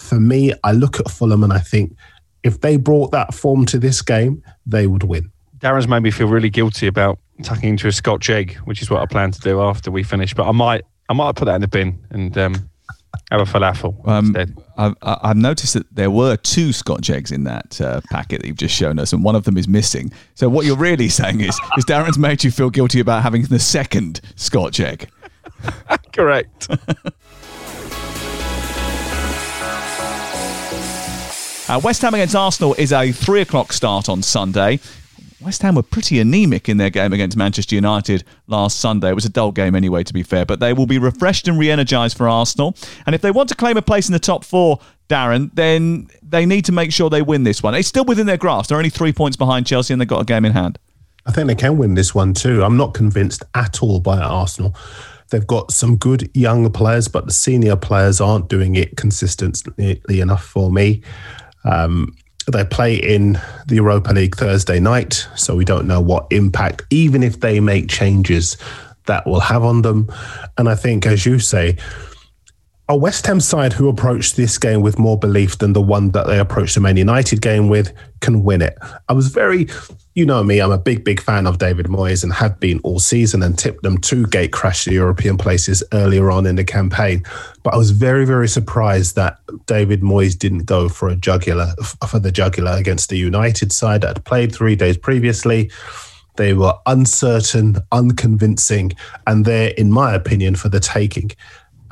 [0.03, 1.95] for me, I look at Fulham and I think
[2.43, 5.31] if they brought that form to this game, they would win.
[5.59, 9.01] Darren's made me feel really guilty about tucking into a Scotch egg, which is what
[9.01, 10.33] I plan to do after we finish.
[10.33, 12.69] But I might, I might put that in the bin and um,
[13.31, 14.57] have a falafel Um, instead.
[14.77, 18.47] I've, I- I've noticed that there were two Scotch eggs in that uh, packet that
[18.47, 20.11] you've just shown us, and one of them is missing.
[20.35, 23.59] So what you're really saying is, is Darren's made you feel guilty about having the
[23.59, 25.07] second Scotch egg.
[26.13, 26.67] Correct.
[31.73, 34.79] Uh, West Ham against Arsenal is a three o'clock start on Sunday.
[35.41, 39.09] West Ham were pretty anemic in their game against Manchester United last Sunday.
[39.09, 41.57] It was a dull game anyway, to be fair, but they will be refreshed and
[41.57, 42.75] re energised for Arsenal.
[43.07, 46.45] And if they want to claim a place in the top four, Darren, then they
[46.45, 47.73] need to make sure they win this one.
[47.73, 48.69] It's still within their grasp.
[48.69, 50.77] They're only three points behind Chelsea and they've got a game in hand.
[51.25, 52.63] I think they can win this one too.
[52.63, 54.75] I'm not convinced at all by Arsenal.
[55.31, 60.45] They've got some good young players, but the senior players aren't doing it consistently enough
[60.45, 61.01] for me.
[61.63, 62.15] Um,
[62.51, 67.23] they play in the Europa League Thursday night, so we don't know what impact, even
[67.23, 68.57] if they make changes,
[69.05, 70.11] that will have on them.
[70.57, 71.77] And I think, as you say,
[72.89, 76.27] a West Ham side who approached this game with more belief than the one that
[76.27, 78.77] they approached the Man United game with can win it.
[79.07, 79.67] I was very,
[80.15, 82.99] you know me, I'm a big, big fan of David Moyes and have been all
[82.99, 87.23] season and tipped them to gate crash the European places earlier on in the campaign.
[87.63, 91.73] But I was very, very surprised that David Moyes didn't go for a jugular
[92.05, 95.71] for the jugular against the United side that had played three days previously.
[96.35, 98.93] They were uncertain, unconvincing,
[99.27, 101.31] and they're, in my opinion, for the taking.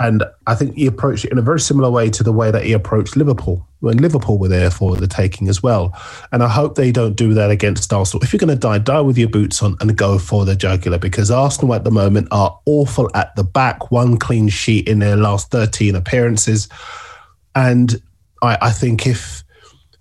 [0.02, 2.64] And I think he approached it in a very similar way to the way that
[2.64, 5.96] he approached Liverpool when Liverpool were there for the taking as well.
[6.32, 8.24] And I hope they don't do that against Arsenal.
[8.24, 10.98] If you're going to die, die with your boots on and go for the jugular
[10.98, 15.16] because Arsenal at the moment are awful at the back, one clean sheet in their
[15.16, 16.68] last 13 appearances.
[17.54, 18.02] And
[18.42, 19.44] I, I think if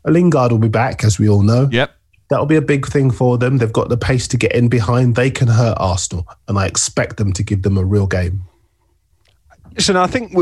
[0.06, 1.68] Lingard will be back, as we all know.
[1.70, 1.94] Yep.
[2.30, 3.58] That'll be a big thing for them.
[3.58, 5.16] They've got the pace to get in behind.
[5.16, 8.42] They can hurt Arsenal, and I expect them to give them a real game.
[9.76, 10.36] Listen, I think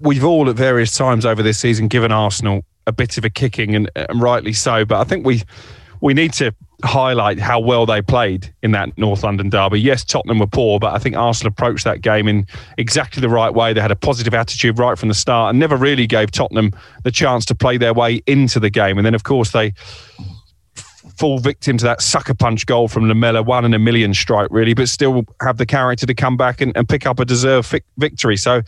[0.00, 3.74] we've all at various times over this season given Arsenal a bit of a kicking,
[3.74, 4.84] and, and rightly so.
[4.84, 5.42] But I think we
[6.00, 6.52] we need to
[6.84, 9.80] highlight how well they played in that North London derby.
[9.80, 12.44] Yes, Tottenham were poor, but I think Arsenal approached that game in
[12.76, 13.72] exactly the right way.
[13.72, 16.72] They had a positive attitude right from the start and never really gave Tottenham
[17.04, 18.98] the chance to play their way into the game.
[18.98, 19.74] And then, of course, they
[21.16, 24.74] fall victim to that sucker punch goal from Lamela, one in a million strike, really,
[24.74, 28.36] but still have the character to come back and, and pick up a deserved victory.
[28.36, 28.62] So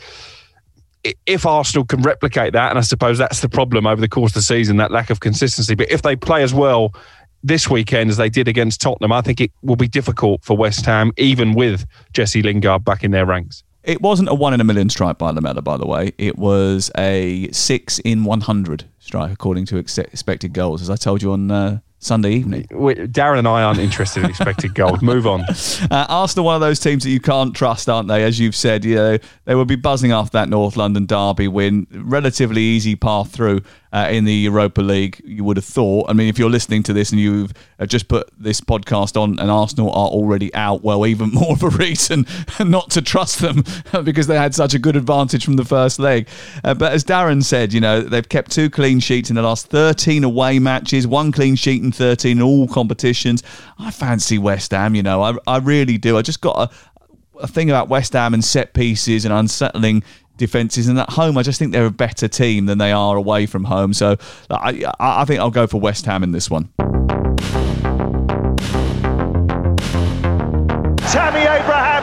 [1.27, 4.35] if Arsenal can replicate that, and I suppose that's the problem over the course of
[4.35, 6.95] the season, that lack of consistency, but if they play as well
[7.43, 10.87] this weekend as they did against Tottenham, I think it will be difficult for West
[10.87, 13.63] Ham, even with Jesse Lingard back in their ranks.
[13.85, 16.13] It wasn't a one in a million strike by Lamela, by the way.
[16.17, 21.33] It was a six in 100 strike, according to expected goals, as I told you
[21.33, 22.64] on uh, Sunday evening.
[22.71, 25.03] Darren and I aren't interested in expected gold.
[25.03, 25.45] Move on.
[25.90, 28.25] Uh, Arsenal, one of those teams that you can't trust, aren't they?
[28.25, 31.87] As you've said, you know, they will be buzzing after that North London derby win.
[31.90, 33.61] Relatively easy path through
[33.95, 36.11] uh, in the Europa League, you would have thought.
[36.11, 39.39] I mean, if you're listening to this and you've uh, just put this podcast on
[39.39, 42.27] and Arsenal are already out, well, even more of a reason
[42.61, 43.63] not to trust them
[44.05, 46.29] because they had such a good advantage from the first leg.
[46.65, 49.69] Uh, but as Darren said, you know, they've kept two clean sheets in the last
[49.69, 53.45] 13 away matches, one clean sheet in 13 in all competitions.
[53.79, 56.19] I fancy West Ham, you know, I, I really do.
[56.19, 60.03] I just got a, a thing about West Ham and set pieces and unsettling
[60.37, 60.88] defenses.
[60.88, 63.64] And at home, I just think they're a better team than they are away from
[63.64, 63.92] home.
[63.92, 64.16] So
[64.51, 66.70] I, I think I'll go for West Ham in this one.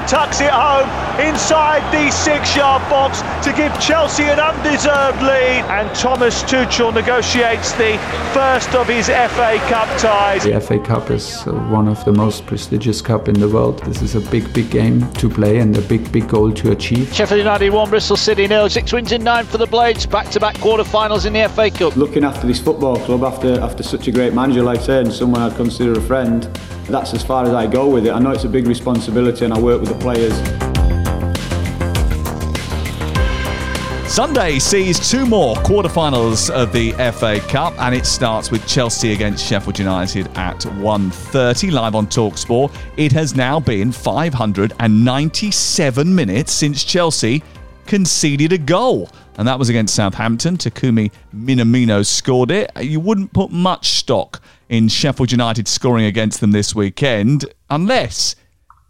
[0.02, 5.94] Abraham tucks it home inside the six-yard box to give Chelsea an undeserved lead, and
[5.96, 7.98] Thomas Tuchel negotiates the
[8.34, 10.44] first of his FA Cup ties.
[10.44, 13.80] The FA Cup is uh, one of the most prestigious cup in the world.
[13.84, 17.14] This is a big, big game to play and a big, big goal to achieve.
[17.14, 21.26] Sheffield United won, Bristol City nil, six wins in nine for the Blades, back-to-back quarter-finals
[21.26, 21.96] in the FA Cup.
[21.96, 25.42] Looking after this football club, after after such a great manager like I and someone
[25.42, 26.48] I'd consider a friend,
[26.88, 28.12] that's as far as I go with it.
[28.12, 30.62] I know it's a big responsibility and I work with the players.
[34.12, 39.46] Sunday sees two more quarterfinals of the FA Cup, and it starts with Chelsea against
[39.46, 42.76] Sheffield United at 1.30 live on Talksport.
[42.98, 47.42] It has now been 597 minutes since Chelsea
[47.86, 50.58] conceded a goal, and that was against Southampton.
[50.58, 52.70] Takumi Minamino scored it.
[52.82, 58.36] You wouldn't put much stock in Sheffield United scoring against them this weekend unless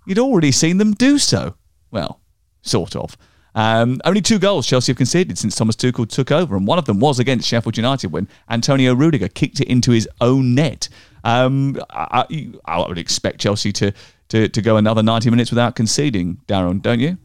[0.06, 1.56] you'd already seen them do so.
[1.92, 2.22] Well,
[2.62, 3.18] sort of.
[3.54, 6.86] Um, only two goals Chelsea have conceded since Thomas Tuchel took over, and one of
[6.86, 10.88] them was against Sheffield United when Antonio Rudiger kicked it into his own net.
[11.24, 13.92] Um, I, I, would expect Chelsea to,
[14.30, 17.18] to, to go another 90 minutes without conceding, Darren, don't you?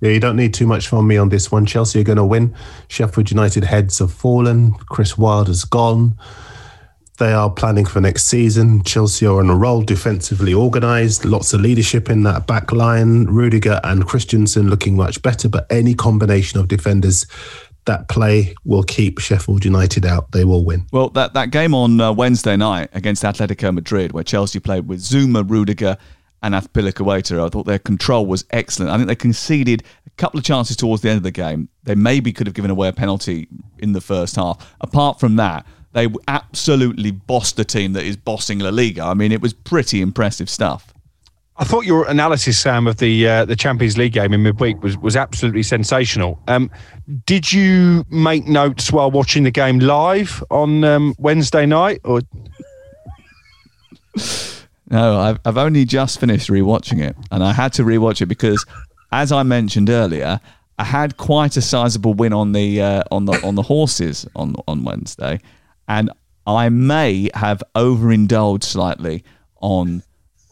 [0.00, 1.66] Yeah, you don't need too much from me on this one.
[1.66, 2.54] Chelsea are going to win.
[2.88, 4.72] Sheffield United heads have fallen.
[4.74, 6.16] Chris Wilder's gone.
[7.18, 8.82] They are planning for next season.
[8.82, 13.26] Chelsea are on a roll, defensively organised, lots of leadership in that back line.
[13.26, 17.24] Rudiger and Christensen looking much better, but any combination of defenders
[17.84, 20.32] that play will keep Sheffield United out.
[20.32, 20.86] They will win.
[20.90, 25.00] Well, that, that game on uh, Wednesday night against Atletico Madrid, where Chelsea played with
[25.00, 25.96] Zouma, Rudiger,
[26.42, 28.90] and Azpilicueta, I thought their control was excellent.
[28.90, 31.68] I think they conceded a couple of chances towards the end of the game.
[31.84, 33.48] They maybe could have given away a penalty
[33.78, 34.74] in the first half.
[34.80, 39.02] Apart from that, they absolutely bossed the team that is bossing La Liga.
[39.02, 40.92] I mean, it was pretty impressive stuff.
[41.56, 44.98] I thought your analysis, Sam, of the uh, the Champions League game in midweek was
[44.98, 46.40] was absolutely sensational.
[46.48, 46.68] Um,
[47.26, 52.20] did you make notes while watching the game live on um, Wednesday night, or?
[54.90, 58.64] No, I've I've only just finished rewatching it, and I had to rewatch it because,
[59.10, 60.38] as I mentioned earlier,
[60.78, 64.54] I had quite a sizable win on the uh, on the on the horses on
[64.68, 65.40] on Wednesday,
[65.88, 66.10] and
[66.46, 69.24] I may have overindulged slightly
[69.60, 70.02] on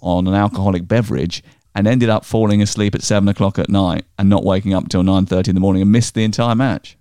[0.01, 1.43] on an alcoholic beverage
[1.75, 5.03] and ended up falling asleep at seven o'clock at night and not waking up until
[5.03, 6.97] nine thirty in the morning and missed the entire match.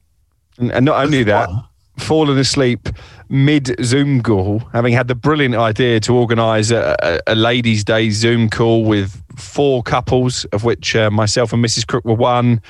[0.57, 1.49] And, and not only that,
[1.97, 2.89] fallen asleep
[3.29, 8.09] mid Zoom call, having had the brilliant idea to organise a, a, a, ladies' day
[8.09, 11.87] Zoom call with four couples, of which uh, myself and Mrs.
[11.87, 12.61] Crook were one.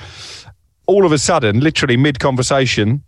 [0.88, 3.03] All of a sudden, literally mid conversation,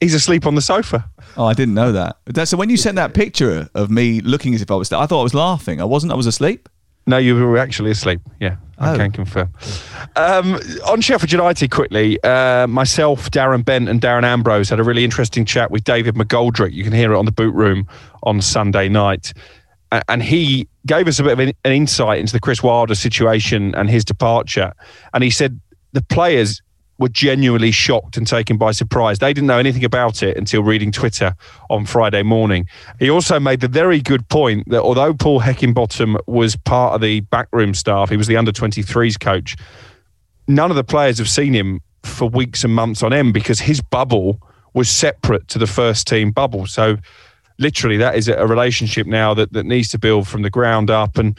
[0.00, 1.08] he's asleep on the sofa.
[1.36, 2.16] Oh, I didn't know that.
[2.48, 5.20] So when you sent that picture of me looking as if I was, I thought
[5.20, 5.80] I was laughing.
[5.80, 6.12] I wasn't.
[6.12, 6.68] I was asleep.
[7.06, 8.20] No, you were actually asleep.
[8.38, 8.96] Yeah, I Oh.
[8.98, 9.48] can confirm.
[10.16, 15.04] Um, on Sheffield United, quickly, uh, myself, Darren Bent, and Darren Ambrose had a really
[15.04, 16.72] interesting chat with David McGoldrick.
[16.74, 17.86] You can hear it on the boot room
[18.24, 19.32] on Sunday night.
[20.08, 23.74] And he gave us a bit of an an insight into the Chris Wilder situation
[23.74, 24.74] and his departure.
[25.14, 25.58] And he said
[25.94, 26.60] the players
[26.98, 29.18] were genuinely shocked and taken by surprise.
[29.20, 31.34] They didn't know anything about it until reading Twitter
[31.70, 32.68] on Friday morning.
[32.98, 37.20] He also made the very good point that although Paul Heckingbottom was part of the
[37.20, 39.56] backroom staff, he was the under 23s coach,
[40.48, 43.80] none of the players have seen him for weeks and months on end because his
[43.80, 44.40] bubble
[44.74, 46.66] was separate to the first team bubble.
[46.66, 46.96] So
[47.58, 51.18] literally that is a relationship now that, that needs to build from the ground up.
[51.18, 51.38] And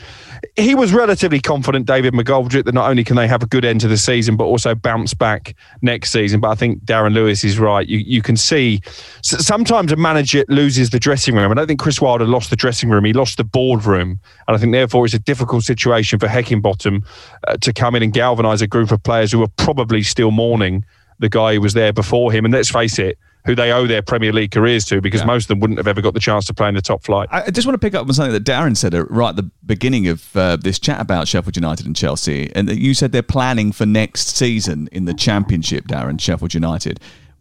[0.55, 3.81] he was relatively confident, David McGoldrick, that not only can they have a good end
[3.81, 6.41] to the season, but also bounce back next season.
[6.41, 7.87] But I think Darren Lewis is right.
[7.87, 8.81] You, you can see
[9.21, 11.51] sometimes a manager loses the dressing room.
[11.51, 13.05] I don't think Chris Wilder lost the dressing room.
[13.05, 14.19] He lost the boardroom.
[14.47, 17.05] And I think therefore it's a difficult situation for Heckingbottom
[17.47, 20.83] uh, to come in and galvanise a group of players who are probably still mourning
[21.19, 22.45] the guy who was there before him.
[22.45, 23.17] And let's face it,
[23.49, 26.01] who they owe their Premier League careers to because most of them wouldn't have ever
[26.01, 27.27] got the chance to play in the top flight.
[27.31, 30.07] I just want to pick up on something that Darren said right at the beginning
[30.07, 33.71] of uh, this chat about Sheffield United and Chelsea, and that you said they're planning
[33.71, 36.99] for next season in the Championship, Darren, Sheffield United.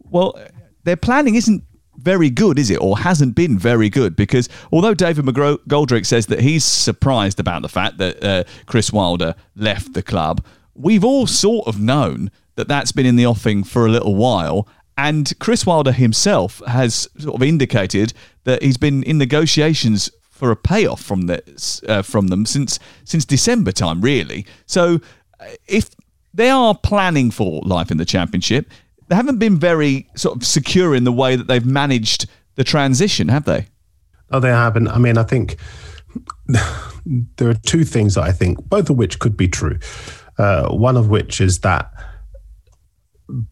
[0.09, 0.39] Well,
[0.83, 1.63] their planning isn't
[1.97, 2.81] very good, is it?
[2.81, 7.69] Or hasn't been very good because although David McGoldrick says that he's surprised about the
[7.69, 10.43] fact that uh, Chris Wilder left the club,
[10.73, 14.67] we've all sort of known that that's been in the offing for a little while.
[14.99, 18.11] And Chris Wilder himself has sort of indicated
[18.43, 23.23] that he's been in negotiations for a payoff from this, uh, from them since since
[23.23, 24.45] December time, really.
[24.65, 24.99] So,
[25.39, 25.91] uh, if
[26.33, 28.69] they are planning for life in the championship,
[29.07, 33.29] they haven't been very sort of secure in the way that they've managed the transition,
[33.29, 33.67] have they?
[34.31, 34.89] Oh, they haven't.
[34.89, 35.55] I mean, I think
[37.37, 39.79] there are two things that I think, both of which could be true.
[40.37, 41.89] Uh, one of which is that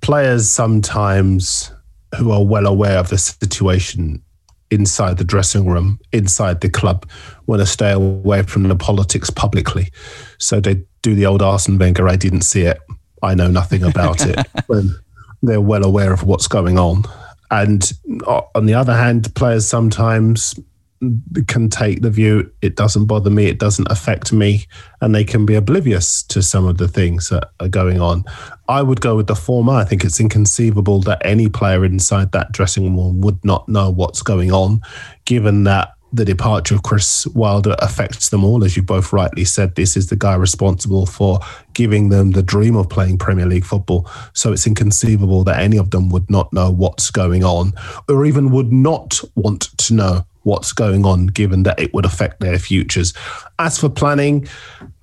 [0.01, 1.71] players sometimes
[2.17, 4.23] who are well aware of the situation
[4.69, 7.09] inside the dressing room, inside the club,
[7.45, 9.89] want to stay away from the politics publicly.
[10.39, 12.79] So they do the old Arsene Wenger, I didn't see it,
[13.23, 14.95] I know nothing about it, when
[15.41, 17.03] they're well aware of what's going on.
[17.49, 17.91] And
[18.25, 20.55] uh, on the other hand, players sometimes
[21.47, 24.65] can take the view it doesn't bother me, it doesn't affect me,
[25.01, 28.23] and they can be oblivious to some of the things that are going on.
[28.67, 29.73] I would go with the former.
[29.73, 34.21] I think it's inconceivable that any player inside that dressing room would not know what's
[34.21, 34.81] going on,
[35.25, 38.63] given that the departure of Chris Wilder affects them all.
[38.63, 41.39] As you both rightly said, this is the guy responsible for
[41.73, 44.09] giving them the dream of playing Premier League football.
[44.33, 47.73] So it's inconceivable that any of them would not know what's going on
[48.07, 52.39] or even would not want to know what's going on, given that it would affect
[52.39, 53.13] their futures.
[53.59, 54.47] As for planning,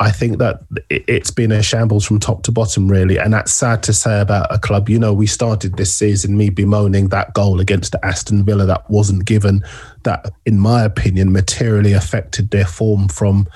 [0.01, 3.19] I think that it- it's been a shambles from top to bottom, really.
[3.19, 4.89] And that's sad to say about a club.
[4.89, 9.27] You know, we started this season, me bemoaning that goal against Aston Villa that wasn't
[9.27, 9.63] given,
[10.05, 13.47] that, in my opinion, materially affected their form from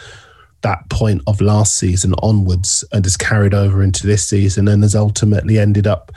[0.61, 4.95] that point of last season onwards and has carried over into this season and has
[4.95, 6.13] ultimately ended up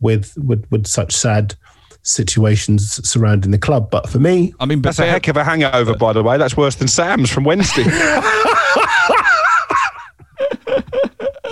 [0.00, 1.54] with with, with such sad
[2.06, 3.90] situations surrounding the club.
[3.90, 6.38] But for me, I mean, That's a heck of a hangover, by the way.
[6.38, 7.84] That's worse than Sam's from Wednesday.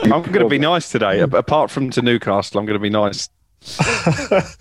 [0.05, 1.21] I'm going to be nice today.
[1.21, 3.29] Apart from to Newcastle, I'm going to be nice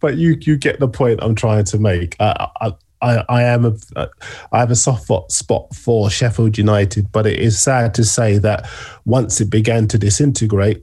[0.00, 2.16] but you you get the point I'm trying to make.
[2.20, 2.72] I, I,
[3.02, 4.06] I, I am a, uh,
[4.52, 8.68] I have a soft spot for Sheffield United, but it is sad to say that
[9.04, 10.82] once it began to disintegrate,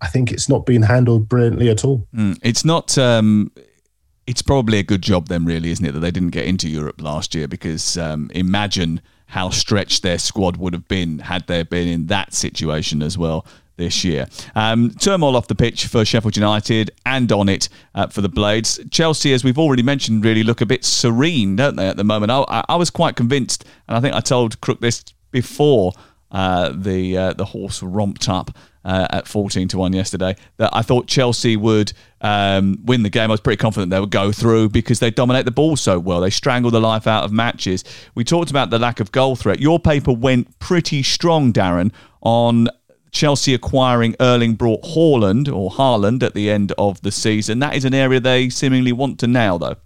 [0.00, 2.06] I think it's not been handled brilliantly at all.
[2.14, 2.96] Mm, it's not.
[2.98, 3.50] Um,
[4.26, 7.00] it's probably a good job then, really, isn't it, that they didn't get into Europe
[7.00, 7.46] last year?
[7.46, 12.34] Because um, imagine how stretched their squad would have been had they been in that
[12.34, 14.26] situation as well this year.
[14.54, 18.80] Um, turmoil off the pitch for Sheffield United and on it uh, for the Blades.
[18.90, 22.32] Chelsea, as we've already mentioned, really look a bit serene, don't they, at the moment?
[22.32, 25.92] I, I was quite convinced, and I think I told Crook this before
[26.30, 28.56] uh, the uh, the horse romped up.
[28.86, 33.30] Uh, at 14 to 1 yesterday, that I thought Chelsea would um, win the game.
[33.30, 36.20] I was pretty confident they would go through because they dominate the ball so well.
[36.20, 37.82] They strangle the life out of matches.
[38.14, 39.58] We talked about the lack of goal threat.
[39.58, 42.68] Your paper went pretty strong, Darren, on
[43.10, 47.58] Chelsea acquiring Erling Braut Haaland or Haaland at the end of the season.
[47.58, 49.76] That is an area they seemingly want to nail, though.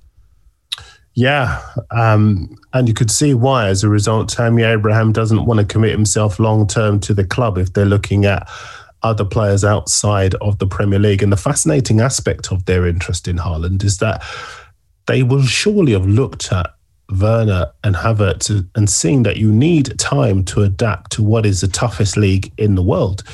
[1.14, 3.68] Yeah, um, and you could see why.
[3.68, 7.58] As a result, Tammy Abraham doesn't want to commit himself long term to the club
[7.58, 8.48] if they're looking at
[9.02, 11.22] other players outside of the Premier League.
[11.22, 14.22] And the fascinating aspect of their interest in Haaland is that
[15.06, 16.74] they will surely have looked at
[17.10, 21.68] Werner and Havertz and seeing that you need time to adapt to what is the
[21.68, 23.24] toughest league in the world.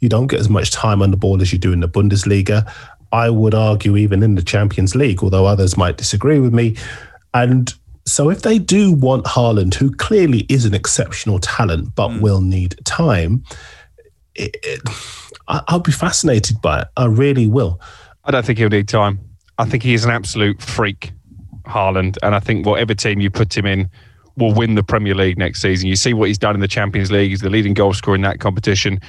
[0.00, 2.70] You don't get as much time on the ball as you do in the Bundesliga.
[3.12, 6.76] I would argue even in the Champions League, although others might disagree with me.
[7.32, 7.72] And
[8.04, 12.20] so if they do want Haaland, who clearly is an exceptional talent but mm.
[12.20, 13.42] will need time,
[14.36, 14.80] it, it,
[15.48, 16.88] I'll be fascinated by it.
[16.96, 17.80] I really will.
[18.24, 19.20] I don't think he'll need time.
[19.58, 21.12] I think he is an absolute freak.
[21.66, 23.90] Haaland, and I think whatever team you put him in
[24.36, 25.88] will win the Premier League next season.
[25.88, 28.22] You see what he's done in the Champions League; he's the leading goal scorer in
[28.22, 29.00] that competition.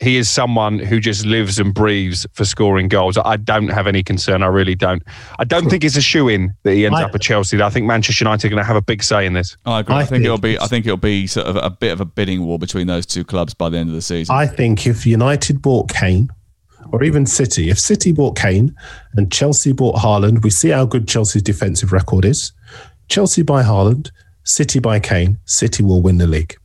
[0.00, 3.16] He is someone who just lives and breathes for scoring goals.
[3.16, 4.42] I don't have any concern.
[4.42, 5.02] I really don't.
[5.38, 7.62] I don't think it's a shoe in that he ends I, up at Chelsea.
[7.62, 9.56] I think Manchester United are going to have a big say in this.
[9.64, 9.94] Oh, I agree.
[9.94, 10.58] I, I think, think, it'll be.
[10.58, 13.24] I think it'll be sort of a bit of a bidding war between those two
[13.24, 14.34] clubs by the end of the season.
[14.34, 16.28] I think if United bought Kane,
[16.92, 17.70] or even City.
[17.70, 18.74] If City bought Kane
[19.14, 22.52] and Chelsea bought Haaland, we see how good Chelsea's defensive record is.
[23.08, 24.10] Chelsea buy Haaland,
[24.44, 26.56] City buy Kane, City will win the league.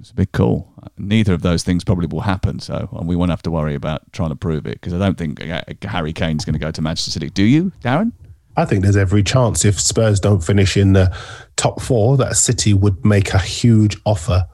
[0.00, 0.73] It's a big call.
[0.96, 4.12] Neither of those things probably will happen, so and we won't have to worry about
[4.12, 6.82] trying to prove it because I don't think uh, Harry Kane's going to go to
[6.82, 7.30] Manchester City.
[7.30, 8.12] Do you, Darren?
[8.56, 11.12] I think there's every chance if Spurs don't finish in the
[11.56, 14.46] top four that City would make a huge offer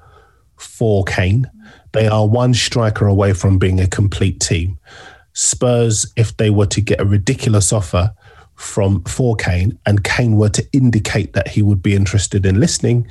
[0.57, 1.47] for Kane
[1.93, 4.78] they are one striker away from being a complete team.
[5.32, 8.12] Spurs, if they were to get a ridiculous offer
[8.55, 13.09] from for Kane and Kane were to indicate that he would be interested in listening,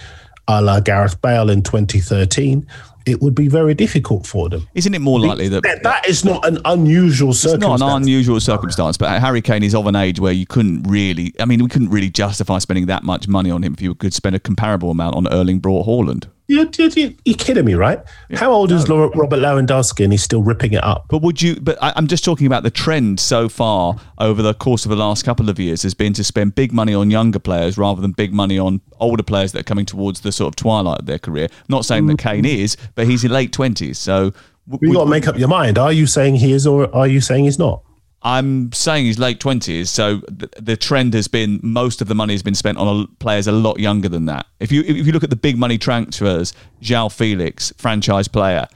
[0.47, 2.65] a la Gareth Bale in 2013,
[3.10, 4.68] it would be very difficult for them.
[4.76, 7.74] Isn't it more likely that that is not an unusual circumstance?
[7.74, 10.84] It's not an unusual circumstance, but Harry Kane is of an age where you couldn't
[10.84, 11.34] really.
[11.39, 14.14] I mean, we couldn't really justify spending that much money on him if you could
[14.14, 16.28] spend a comparable amount on Erling Braut Haaland.
[16.50, 18.00] You're, you're, you're kidding me, right?
[18.28, 18.39] Yeah.
[18.39, 21.06] How old is Robert Lewandowski and he's still ripping it up?
[21.08, 21.56] But would you?
[21.62, 24.95] But I, am just talking about the trend so far over the course of the
[24.95, 28.14] last couple of years has been to spend big money on younger players rather than
[28.14, 31.20] big money on older players that are coming towards the sort of twilight of their
[31.20, 31.50] career.
[31.52, 32.58] I'm not saying that Kane mm.
[32.58, 34.34] is, but he's in late twenties, so.
[34.82, 35.80] You got to make up your mind.
[35.80, 37.84] Are you saying he is, or are you saying he's not?
[38.22, 42.34] I'm saying he's late twenties, so the, the, trend has been most of the money
[42.34, 44.45] has been spent on a, players a lot younger than that.
[44.59, 48.67] If you if you look at the big money transfers, João Felix, franchise player,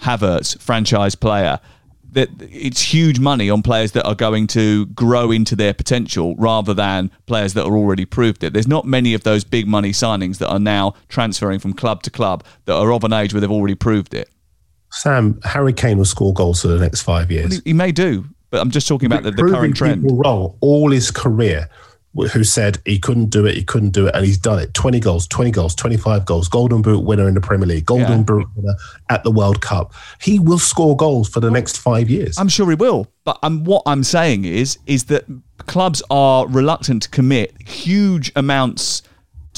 [0.00, 1.60] Havertz, franchise player,
[2.12, 6.74] that it's huge money on players that are going to grow into their potential rather
[6.74, 8.52] than players that are already proved it.
[8.52, 12.10] There's not many of those big money signings that are now transferring from club to
[12.10, 14.30] club that are of an age where they've already proved it.
[14.90, 17.50] Sam, Harry Kane will score goals for the next five years.
[17.50, 18.24] Well, he, he may do.
[18.50, 20.04] But I'm just talking about the, the current trend.
[20.10, 21.68] Role all his career,
[22.14, 24.74] who said he couldn't do it, he couldn't do it, and he's done it.
[24.74, 28.24] 20 goals, 20 goals, 25 goals, Golden Boot winner in the Premier League, Golden yeah.
[28.24, 28.74] Boot winner
[29.10, 29.92] at the World Cup.
[30.20, 32.38] He will score goals for the next five years.
[32.38, 33.06] I'm sure he will.
[33.24, 35.24] But um, what I'm saying is, is that
[35.66, 39.02] clubs are reluctant to commit huge amounts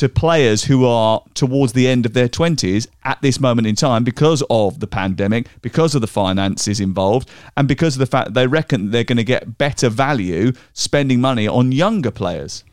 [0.01, 4.03] to players who are towards the end of their 20s at this moment in time
[4.03, 7.29] because of the pandemic, because of the finances involved,
[7.59, 11.47] and because of the fact they reckon they're going to get better value spending money
[11.47, 12.65] on younger players.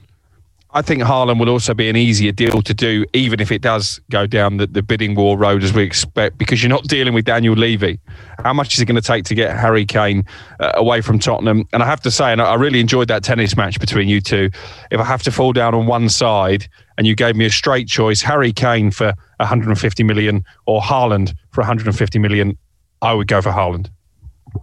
[0.78, 3.99] I think Haaland will also be an easier deal to do, even if it does
[4.11, 7.25] go down the, the bidding war road as we expect, because you're not dealing with
[7.25, 7.99] Daniel Levy.
[8.43, 10.23] How much is it going to take to get Harry Kane
[10.59, 11.67] uh, away from Tottenham?
[11.73, 14.51] And I have to say, and I really enjoyed that tennis match between you two.
[14.91, 16.67] If I have to fall down on one side,
[16.99, 21.61] and you gave me a straight choice, Harry Kane for 150 million or Haaland for
[21.61, 22.55] 150 million,
[23.01, 23.89] I would go for Haaland.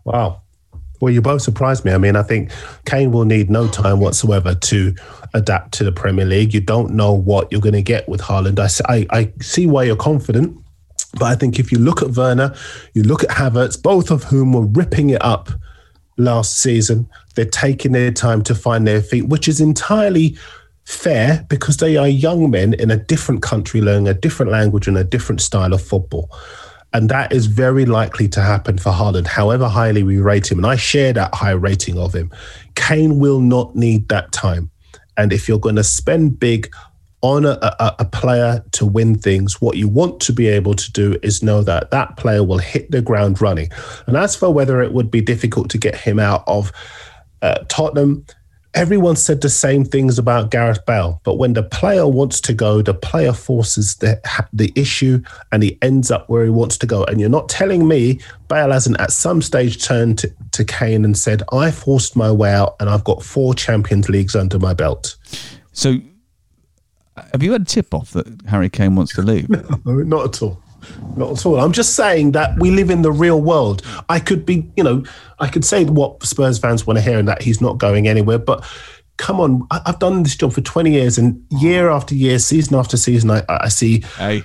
[0.04, 0.42] Wow.
[1.05, 1.92] Well, you both surprised me.
[1.92, 2.50] I mean, I think
[2.86, 4.94] Kane will need no time whatsoever to
[5.34, 6.55] adapt to the Premier League.
[6.55, 8.59] You don't know what you're going to get with Haaland.
[8.59, 10.59] I, I, I see why you're confident,
[11.18, 12.55] but I think if you look at Werner,
[12.94, 15.50] you look at Havertz, both of whom were ripping it up
[16.16, 17.07] last season.
[17.34, 20.38] They're taking their time to find their feet, which is entirely
[20.84, 24.96] fair because they are young men in a different country learning a different language and
[24.96, 26.30] a different style of football.
[26.95, 30.59] And that is very likely to happen for Haaland, however highly we rate him.
[30.59, 32.30] And I share that high rating of him.
[32.76, 34.70] Kane will not need that time.
[35.16, 36.72] And if you're going to spend big
[37.20, 40.92] on a, a, a, player to win things, what you want to be able to
[40.92, 43.70] do is know that that player will hit the ground running.
[44.07, 46.70] And as for whether it would be difficult to get him out of
[47.40, 48.26] uh, Tottenham,
[48.75, 51.20] everyone said the same things about Gareth Bale.
[51.25, 54.20] But when the player wants to go, the player forces the,
[54.53, 55.22] the issue
[55.53, 57.05] and he ends up where he wants to go.
[57.05, 61.16] And you're not telling me Bale hasn't at some stage turned to, to Kane and
[61.16, 65.16] said, I forced my way out and I've got four Champions Leagues under my belt.
[65.72, 65.97] So
[67.33, 69.49] have you had a tip off that Harry Kane wants to leave?
[69.85, 70.61] no, not at all.
[71.16, 71.61] Not at all.
[71.61, 73.82] I'm just saying that we live in the real world.
[74.09, 75.05] I could be, you know,
[75.39, 78.39] I could say what Spurs fans want to hear and that he's not going anywhere,
[78.39, 78.64] but
[79.16, 82.97] come on, I've done this job for 20 years and year after year, season after
[82.97, 84.01] season, I, I see.
[84.18, 84.45] Hey.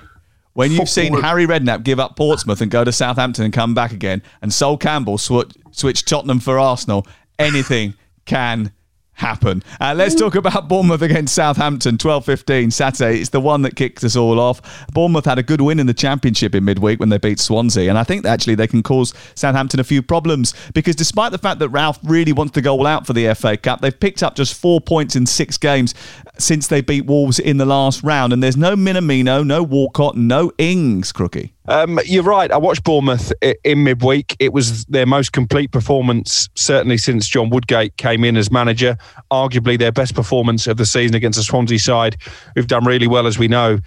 [0.52, 3.92] When you've seen Harry Redknapp give up Portsmouth and go to Southampton and come back
[3.92, 7.06] again, and Sol Campbell sw- switch Tottenham for Arsenal,
[7.38, 7.94] anything
[8.26, 8.72] can
[9.20, 9.62] happen.
[9.80, 13.20] Uh, let's talk about Bournemouth against Southampton, 12-15 Saturday.
[13.20, 14.60] It's the one that kicked us all off.
[14.92, 17.98] Bournemouth had a good win in the championship in midweek when they beat Swansea, and
[17.98, 21.68] I think actually they can cause Southampton a few problems because despite the fact that
[21.68, 24.54] Ralph really wants to go all out for the FA Cup, they've picked up just
[24.54, 25.94] four points in six games
[26.38, 30.50] since they beat Wolves in the last round, and there's no Minamino, no Walcott, no
[30.58, 31.52] Ings, Crookie.
[31.70, 32.50] Um, you're right.
[32.50, 34.34] I watched Bournemouth in midweek.
[34.40, 38.98] It was their most complete performance, certainly since John Woodgate came in as manager.
[39.30, 42.16] Arguably their best performance of the season against the Swansea side,
[42.56, 43.78] who've done really well, as we know,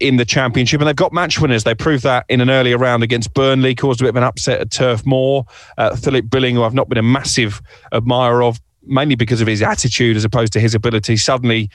[0.00, 0.82] in the Championship.
[0.82, 1.64] And they've got match winners.
[1.64, 4.60] They proved that in an earlier round against Burnley, caused a bit of an upset
[4.60, 5.46] at Turf Moor.
[5.78, 9.62] Uh, Philip Billing, who I've not been a massive admirer of, mainly because of his
[9.62, 11.70] attitude as opposed to his ability, suddenly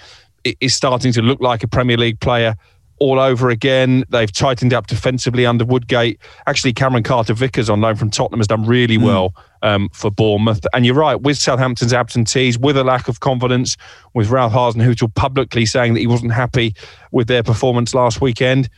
[0.62, 2.56] is starting to look like a Premier League player
[3.00, 4.04] all over again.
[4.10, 6.20] They've tightened up defensively under Woodgate.
[6.48, 9.06] Actually, Cameron Carter Vickers on loan from Tottenham has done really mm.
[9.06, 10.66] well um, for Bournemouth.
[10.74, 13.78] And you're right, with Southampton's absentees, with a lack of confidence,
[14.14, 16.76] with Ralph Hasenhüttl publicly saying that he wasn't happy
[17.12, 18.70] with their performance last weekend,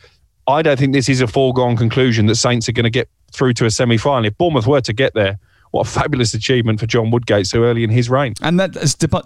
[0.46, 3.54] I don't think this is a foregone conclusion that Saints are going to get through
[3.54, 4.26] to a semi final.
[4.26, 5.38] If Bournemouth were to get there,
[5.70, 8.34] what a fabulous achievement for John Woodgate so early in his reign.
[8.42, 8.72] And that,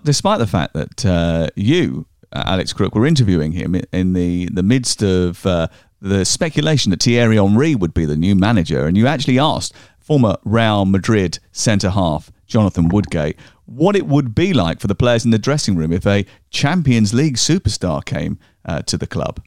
[0.04, 5.02] despite the fact that uh, you Alex Crook were interviewing him in the, the midst
[5.02, 5.68] of uh,
[6.00, 8.86] the speculation that Thierry Henry would be the new manager.
[8.86, 14.52] And you actually asked former Real Madrid centre half Jonathan Woodgate what it would be
[14.52, 18.82] like for the players in the dressing room if a Champions League superstar came uh,
[18.82, 19.42] to the club.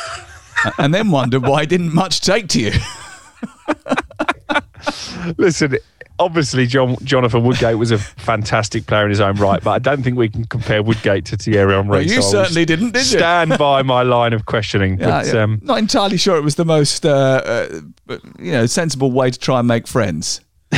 [0.78, 2.72] and then wondered why didn't much take to you.
[5.36, 5.76] Listen,
[6.22, 10.02] obviously John, Jonathan Woodgate was a fantastic player in his own right, but I don't
[10.02, 11.90] think we can compare Woodgate to Thierry Henry.
[11.90, 13.18] Well, you so certainly didn't, did you?
[13.18, 14.96] Stand by my line of questioning.
[14.96, 15.42] But, yeah.
[15.42, 17.68] Um, not entirely sure it was the most uh,
[18.08, 20.40] uh, you know sensible way to try and make friends.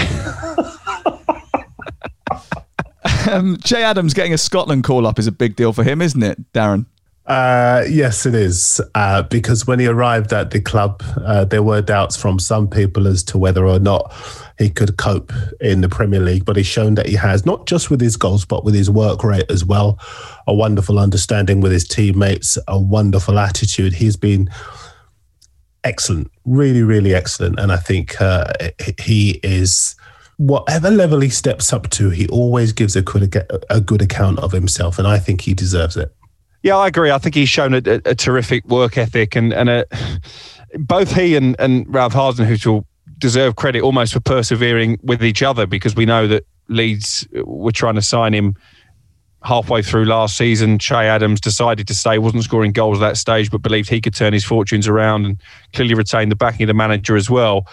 [3.30, 6.22] um, Che Adams getting a Scotland call up is a big deal for him, isn't
[6.22, 6.86] it, Darren?
[7.26, 8.80] Uh, yes, it is.
[8.94, 13.06] Uh, because when he arrived at the club, uh, there were doubts from some people
[13.06, 14.12] as to whether or not
[14.58, 16.44] he could cope in the Premier League.
[16.44, 19.24] But he's shown that he has, not just with his goals, but with his work
[19.24, 19.98] rate as well.
[20.46, 23.94] A wonderful understanding with his teammates, a wonderful attitude.
[23.94, 24.50] He's been
[25.82, 27.58] excellent, really, really excellent.
[27.58, 28.52] And I think uh,
[29.00, 29.96] he is
[30.36, 33.34] whatever level he steps up to, he always gives a good,
[33.70, 34.98] a good account of himself.
[34.98, 36.14] And I think he deserves it.
[36.64, 37.10] Yeah, I agree.
[37.10, 39.86] I think he's shown a, a, a terrific work ethic, and and a,
[40.78, 42.86] both he and and Ralph Hasenhüttl
[43.18, 47.70] deserve credit almost for persevering with each other because we know that Leeds uh, were
[47.70, 48.56] trying to sign him
[49.42, 50.78] halfway through last season.
[50.78, 54.14] Che Adams decided to stay, wasn't scoring goals at that stage, but believed he could
[54.14, 55.36] turn his fortunes around and
[55.74, 57.66] clearly retain the backing of the manager as well.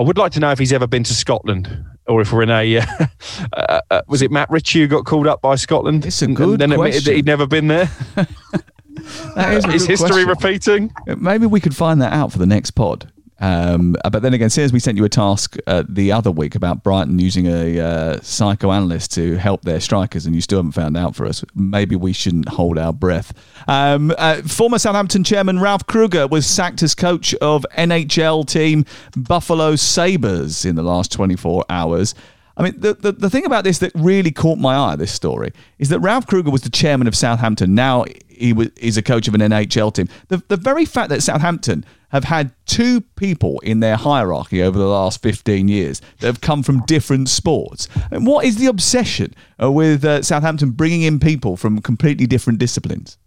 [0.00, 2.50] I would like to know if he's ever been to Scotland or if we're in
[2.50, 2.86] a uh,
[3.52, 6.06] uh, uh, was it Matt Ritchie who got called up by Scotland?
[6.06, 6.86] It's a good and then question.
[6.86, 7.90] admitted that he'd never been there.
[9.34, 9.52] there.
[9.52, 10.28] is, is history question.
[10.28, 10.94] repeating?
[11.16, 13.10] Maybe we could find that out for the next pod.
[13.38, 16.82] Um, but then again, since we sent you a task uh, the other week about
[16.82, 21.14] Brighton using a uh, psychoanalyst to help their strikers, and you still haven't found out
[21.14, 23.32] for us, maybe we shouldn't hold our breath.
[23.68, 28.84] Um, uh, former Southampton chairman Ralph Krueger was sacked as coach of NHL team
[29.16, 32.14] Buffalo Sabres in the last 24 hours.
[32.58, 35.52] I mean, the, the, the thing about this that really caught my eye, this story,
[35.78, 37.74] is that Ralph Krueger was the chairman of Southampton.
[37.74, 38.06] Now
[38.36, 40.08] he was, is a coach of an NHL team.
[40.28, 44.86] The, the very fact that Southampton have had two people in their hierarchy over the
[44.86, 47.88] last 15 years that have come from different sports.
[48.10, 52.58] And what is the obsession uh, with uh, Southampton bringing in people from completely different
[52.58, 53.18] disciplines?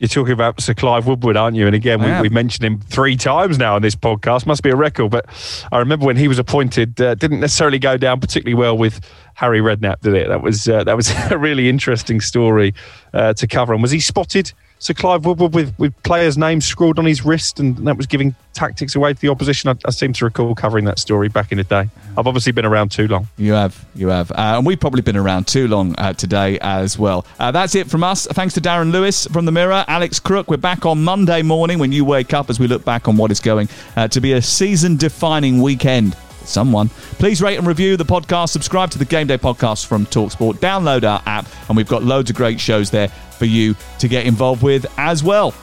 [0.00, 1.66] You're talking about Sir Clive Woodward, aren't you?
[1.66, 4.46] And again, we, have mentioned him three times now on this podcast.
[4.46, 5.10] Must be a record.
[5.10, 5.26] But
[5.70, 9.60] I remember when he was appointed, uh, didn't necessarily go down particularly well with Harry
[9.60, 10.28] Redknapp, did it?
[10.28, 12.72] That was uh, that was a really interesting story
[13.12, 13.74] uh, to cover.
[13.74, 17.60] And was he spotted Sir Clive Woodward with, with players' names scrawled on his wrist,
[17.60, 19.68] and that was giving tactics away to the opposition.
[19.68, 21.90] I, I, seem to recall covering that story back in the day.
[22.16, 23.28] I've obviously been around too long.
[23.36, 26.98] You have, you have, uh, and we've probably been around too long uh, today as
[26.98, 27.26] well.
[27.38, 28.26] Uh, that's it from us.
[28.28, 30.48] Thanks to Darren Lewis from the Mirror, Alex Crook.
[30.48, 33.30] We're back on Monday morning when you wake up as we look back on what
[33.30, 36.88] is going uh, to be a season-defining weekend someone.
[37.18, 38.48] Please rate and review the podcast.
[38.48, 40.54] Subscribe to the Game Day podcast from Talksport.
[40.54, 44.26] Download our app, and we've got loads of great shows there for you to get
[44.26, 45.54] involved with as well.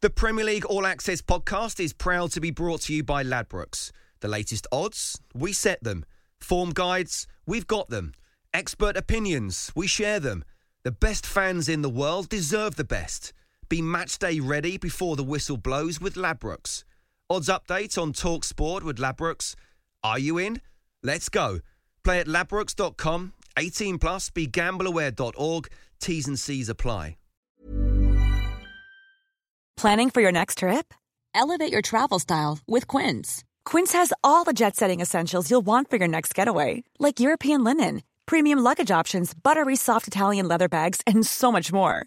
[0.00, 3.90] The Premier League All Access podcast is proud to be brought to you by Ladbrokes.
[4.20, 6.04] The latest odds, we set them.
[6.40, 8.12] Form guides, we've got them.
[8.54, 10.44] Expert opinions, we share them.
[10.84, 13.32] The best fans in the world deserve the best.
[13.68, 16.84] Be match day ready before the whistle blows with Ladbrokes.
[17.30, 19.54] Odds update on Talk Sport with Ladbrokes.
[20.02, 20.60] Are you in?
[21.02, 21.60] Let's go.
[22.02, 23.32] Play at ladbrokes.com.
[23.58, 24.30] 18 plus.
[24.30, 25.68] BeGambleAware.org.
[26.00, 27.16] T's and C's apply.
[29.76, 30.94] Planning for your next trip?
[31.34, 33.42] Elevate your travel style with Quince.
[33.64, 38.02] Quince has all the jet-setting essentials you'll want for your next getaway, like European linen,
[38.24, 42.06] premium luggage options, buttery soft Italian leather bags, and so much more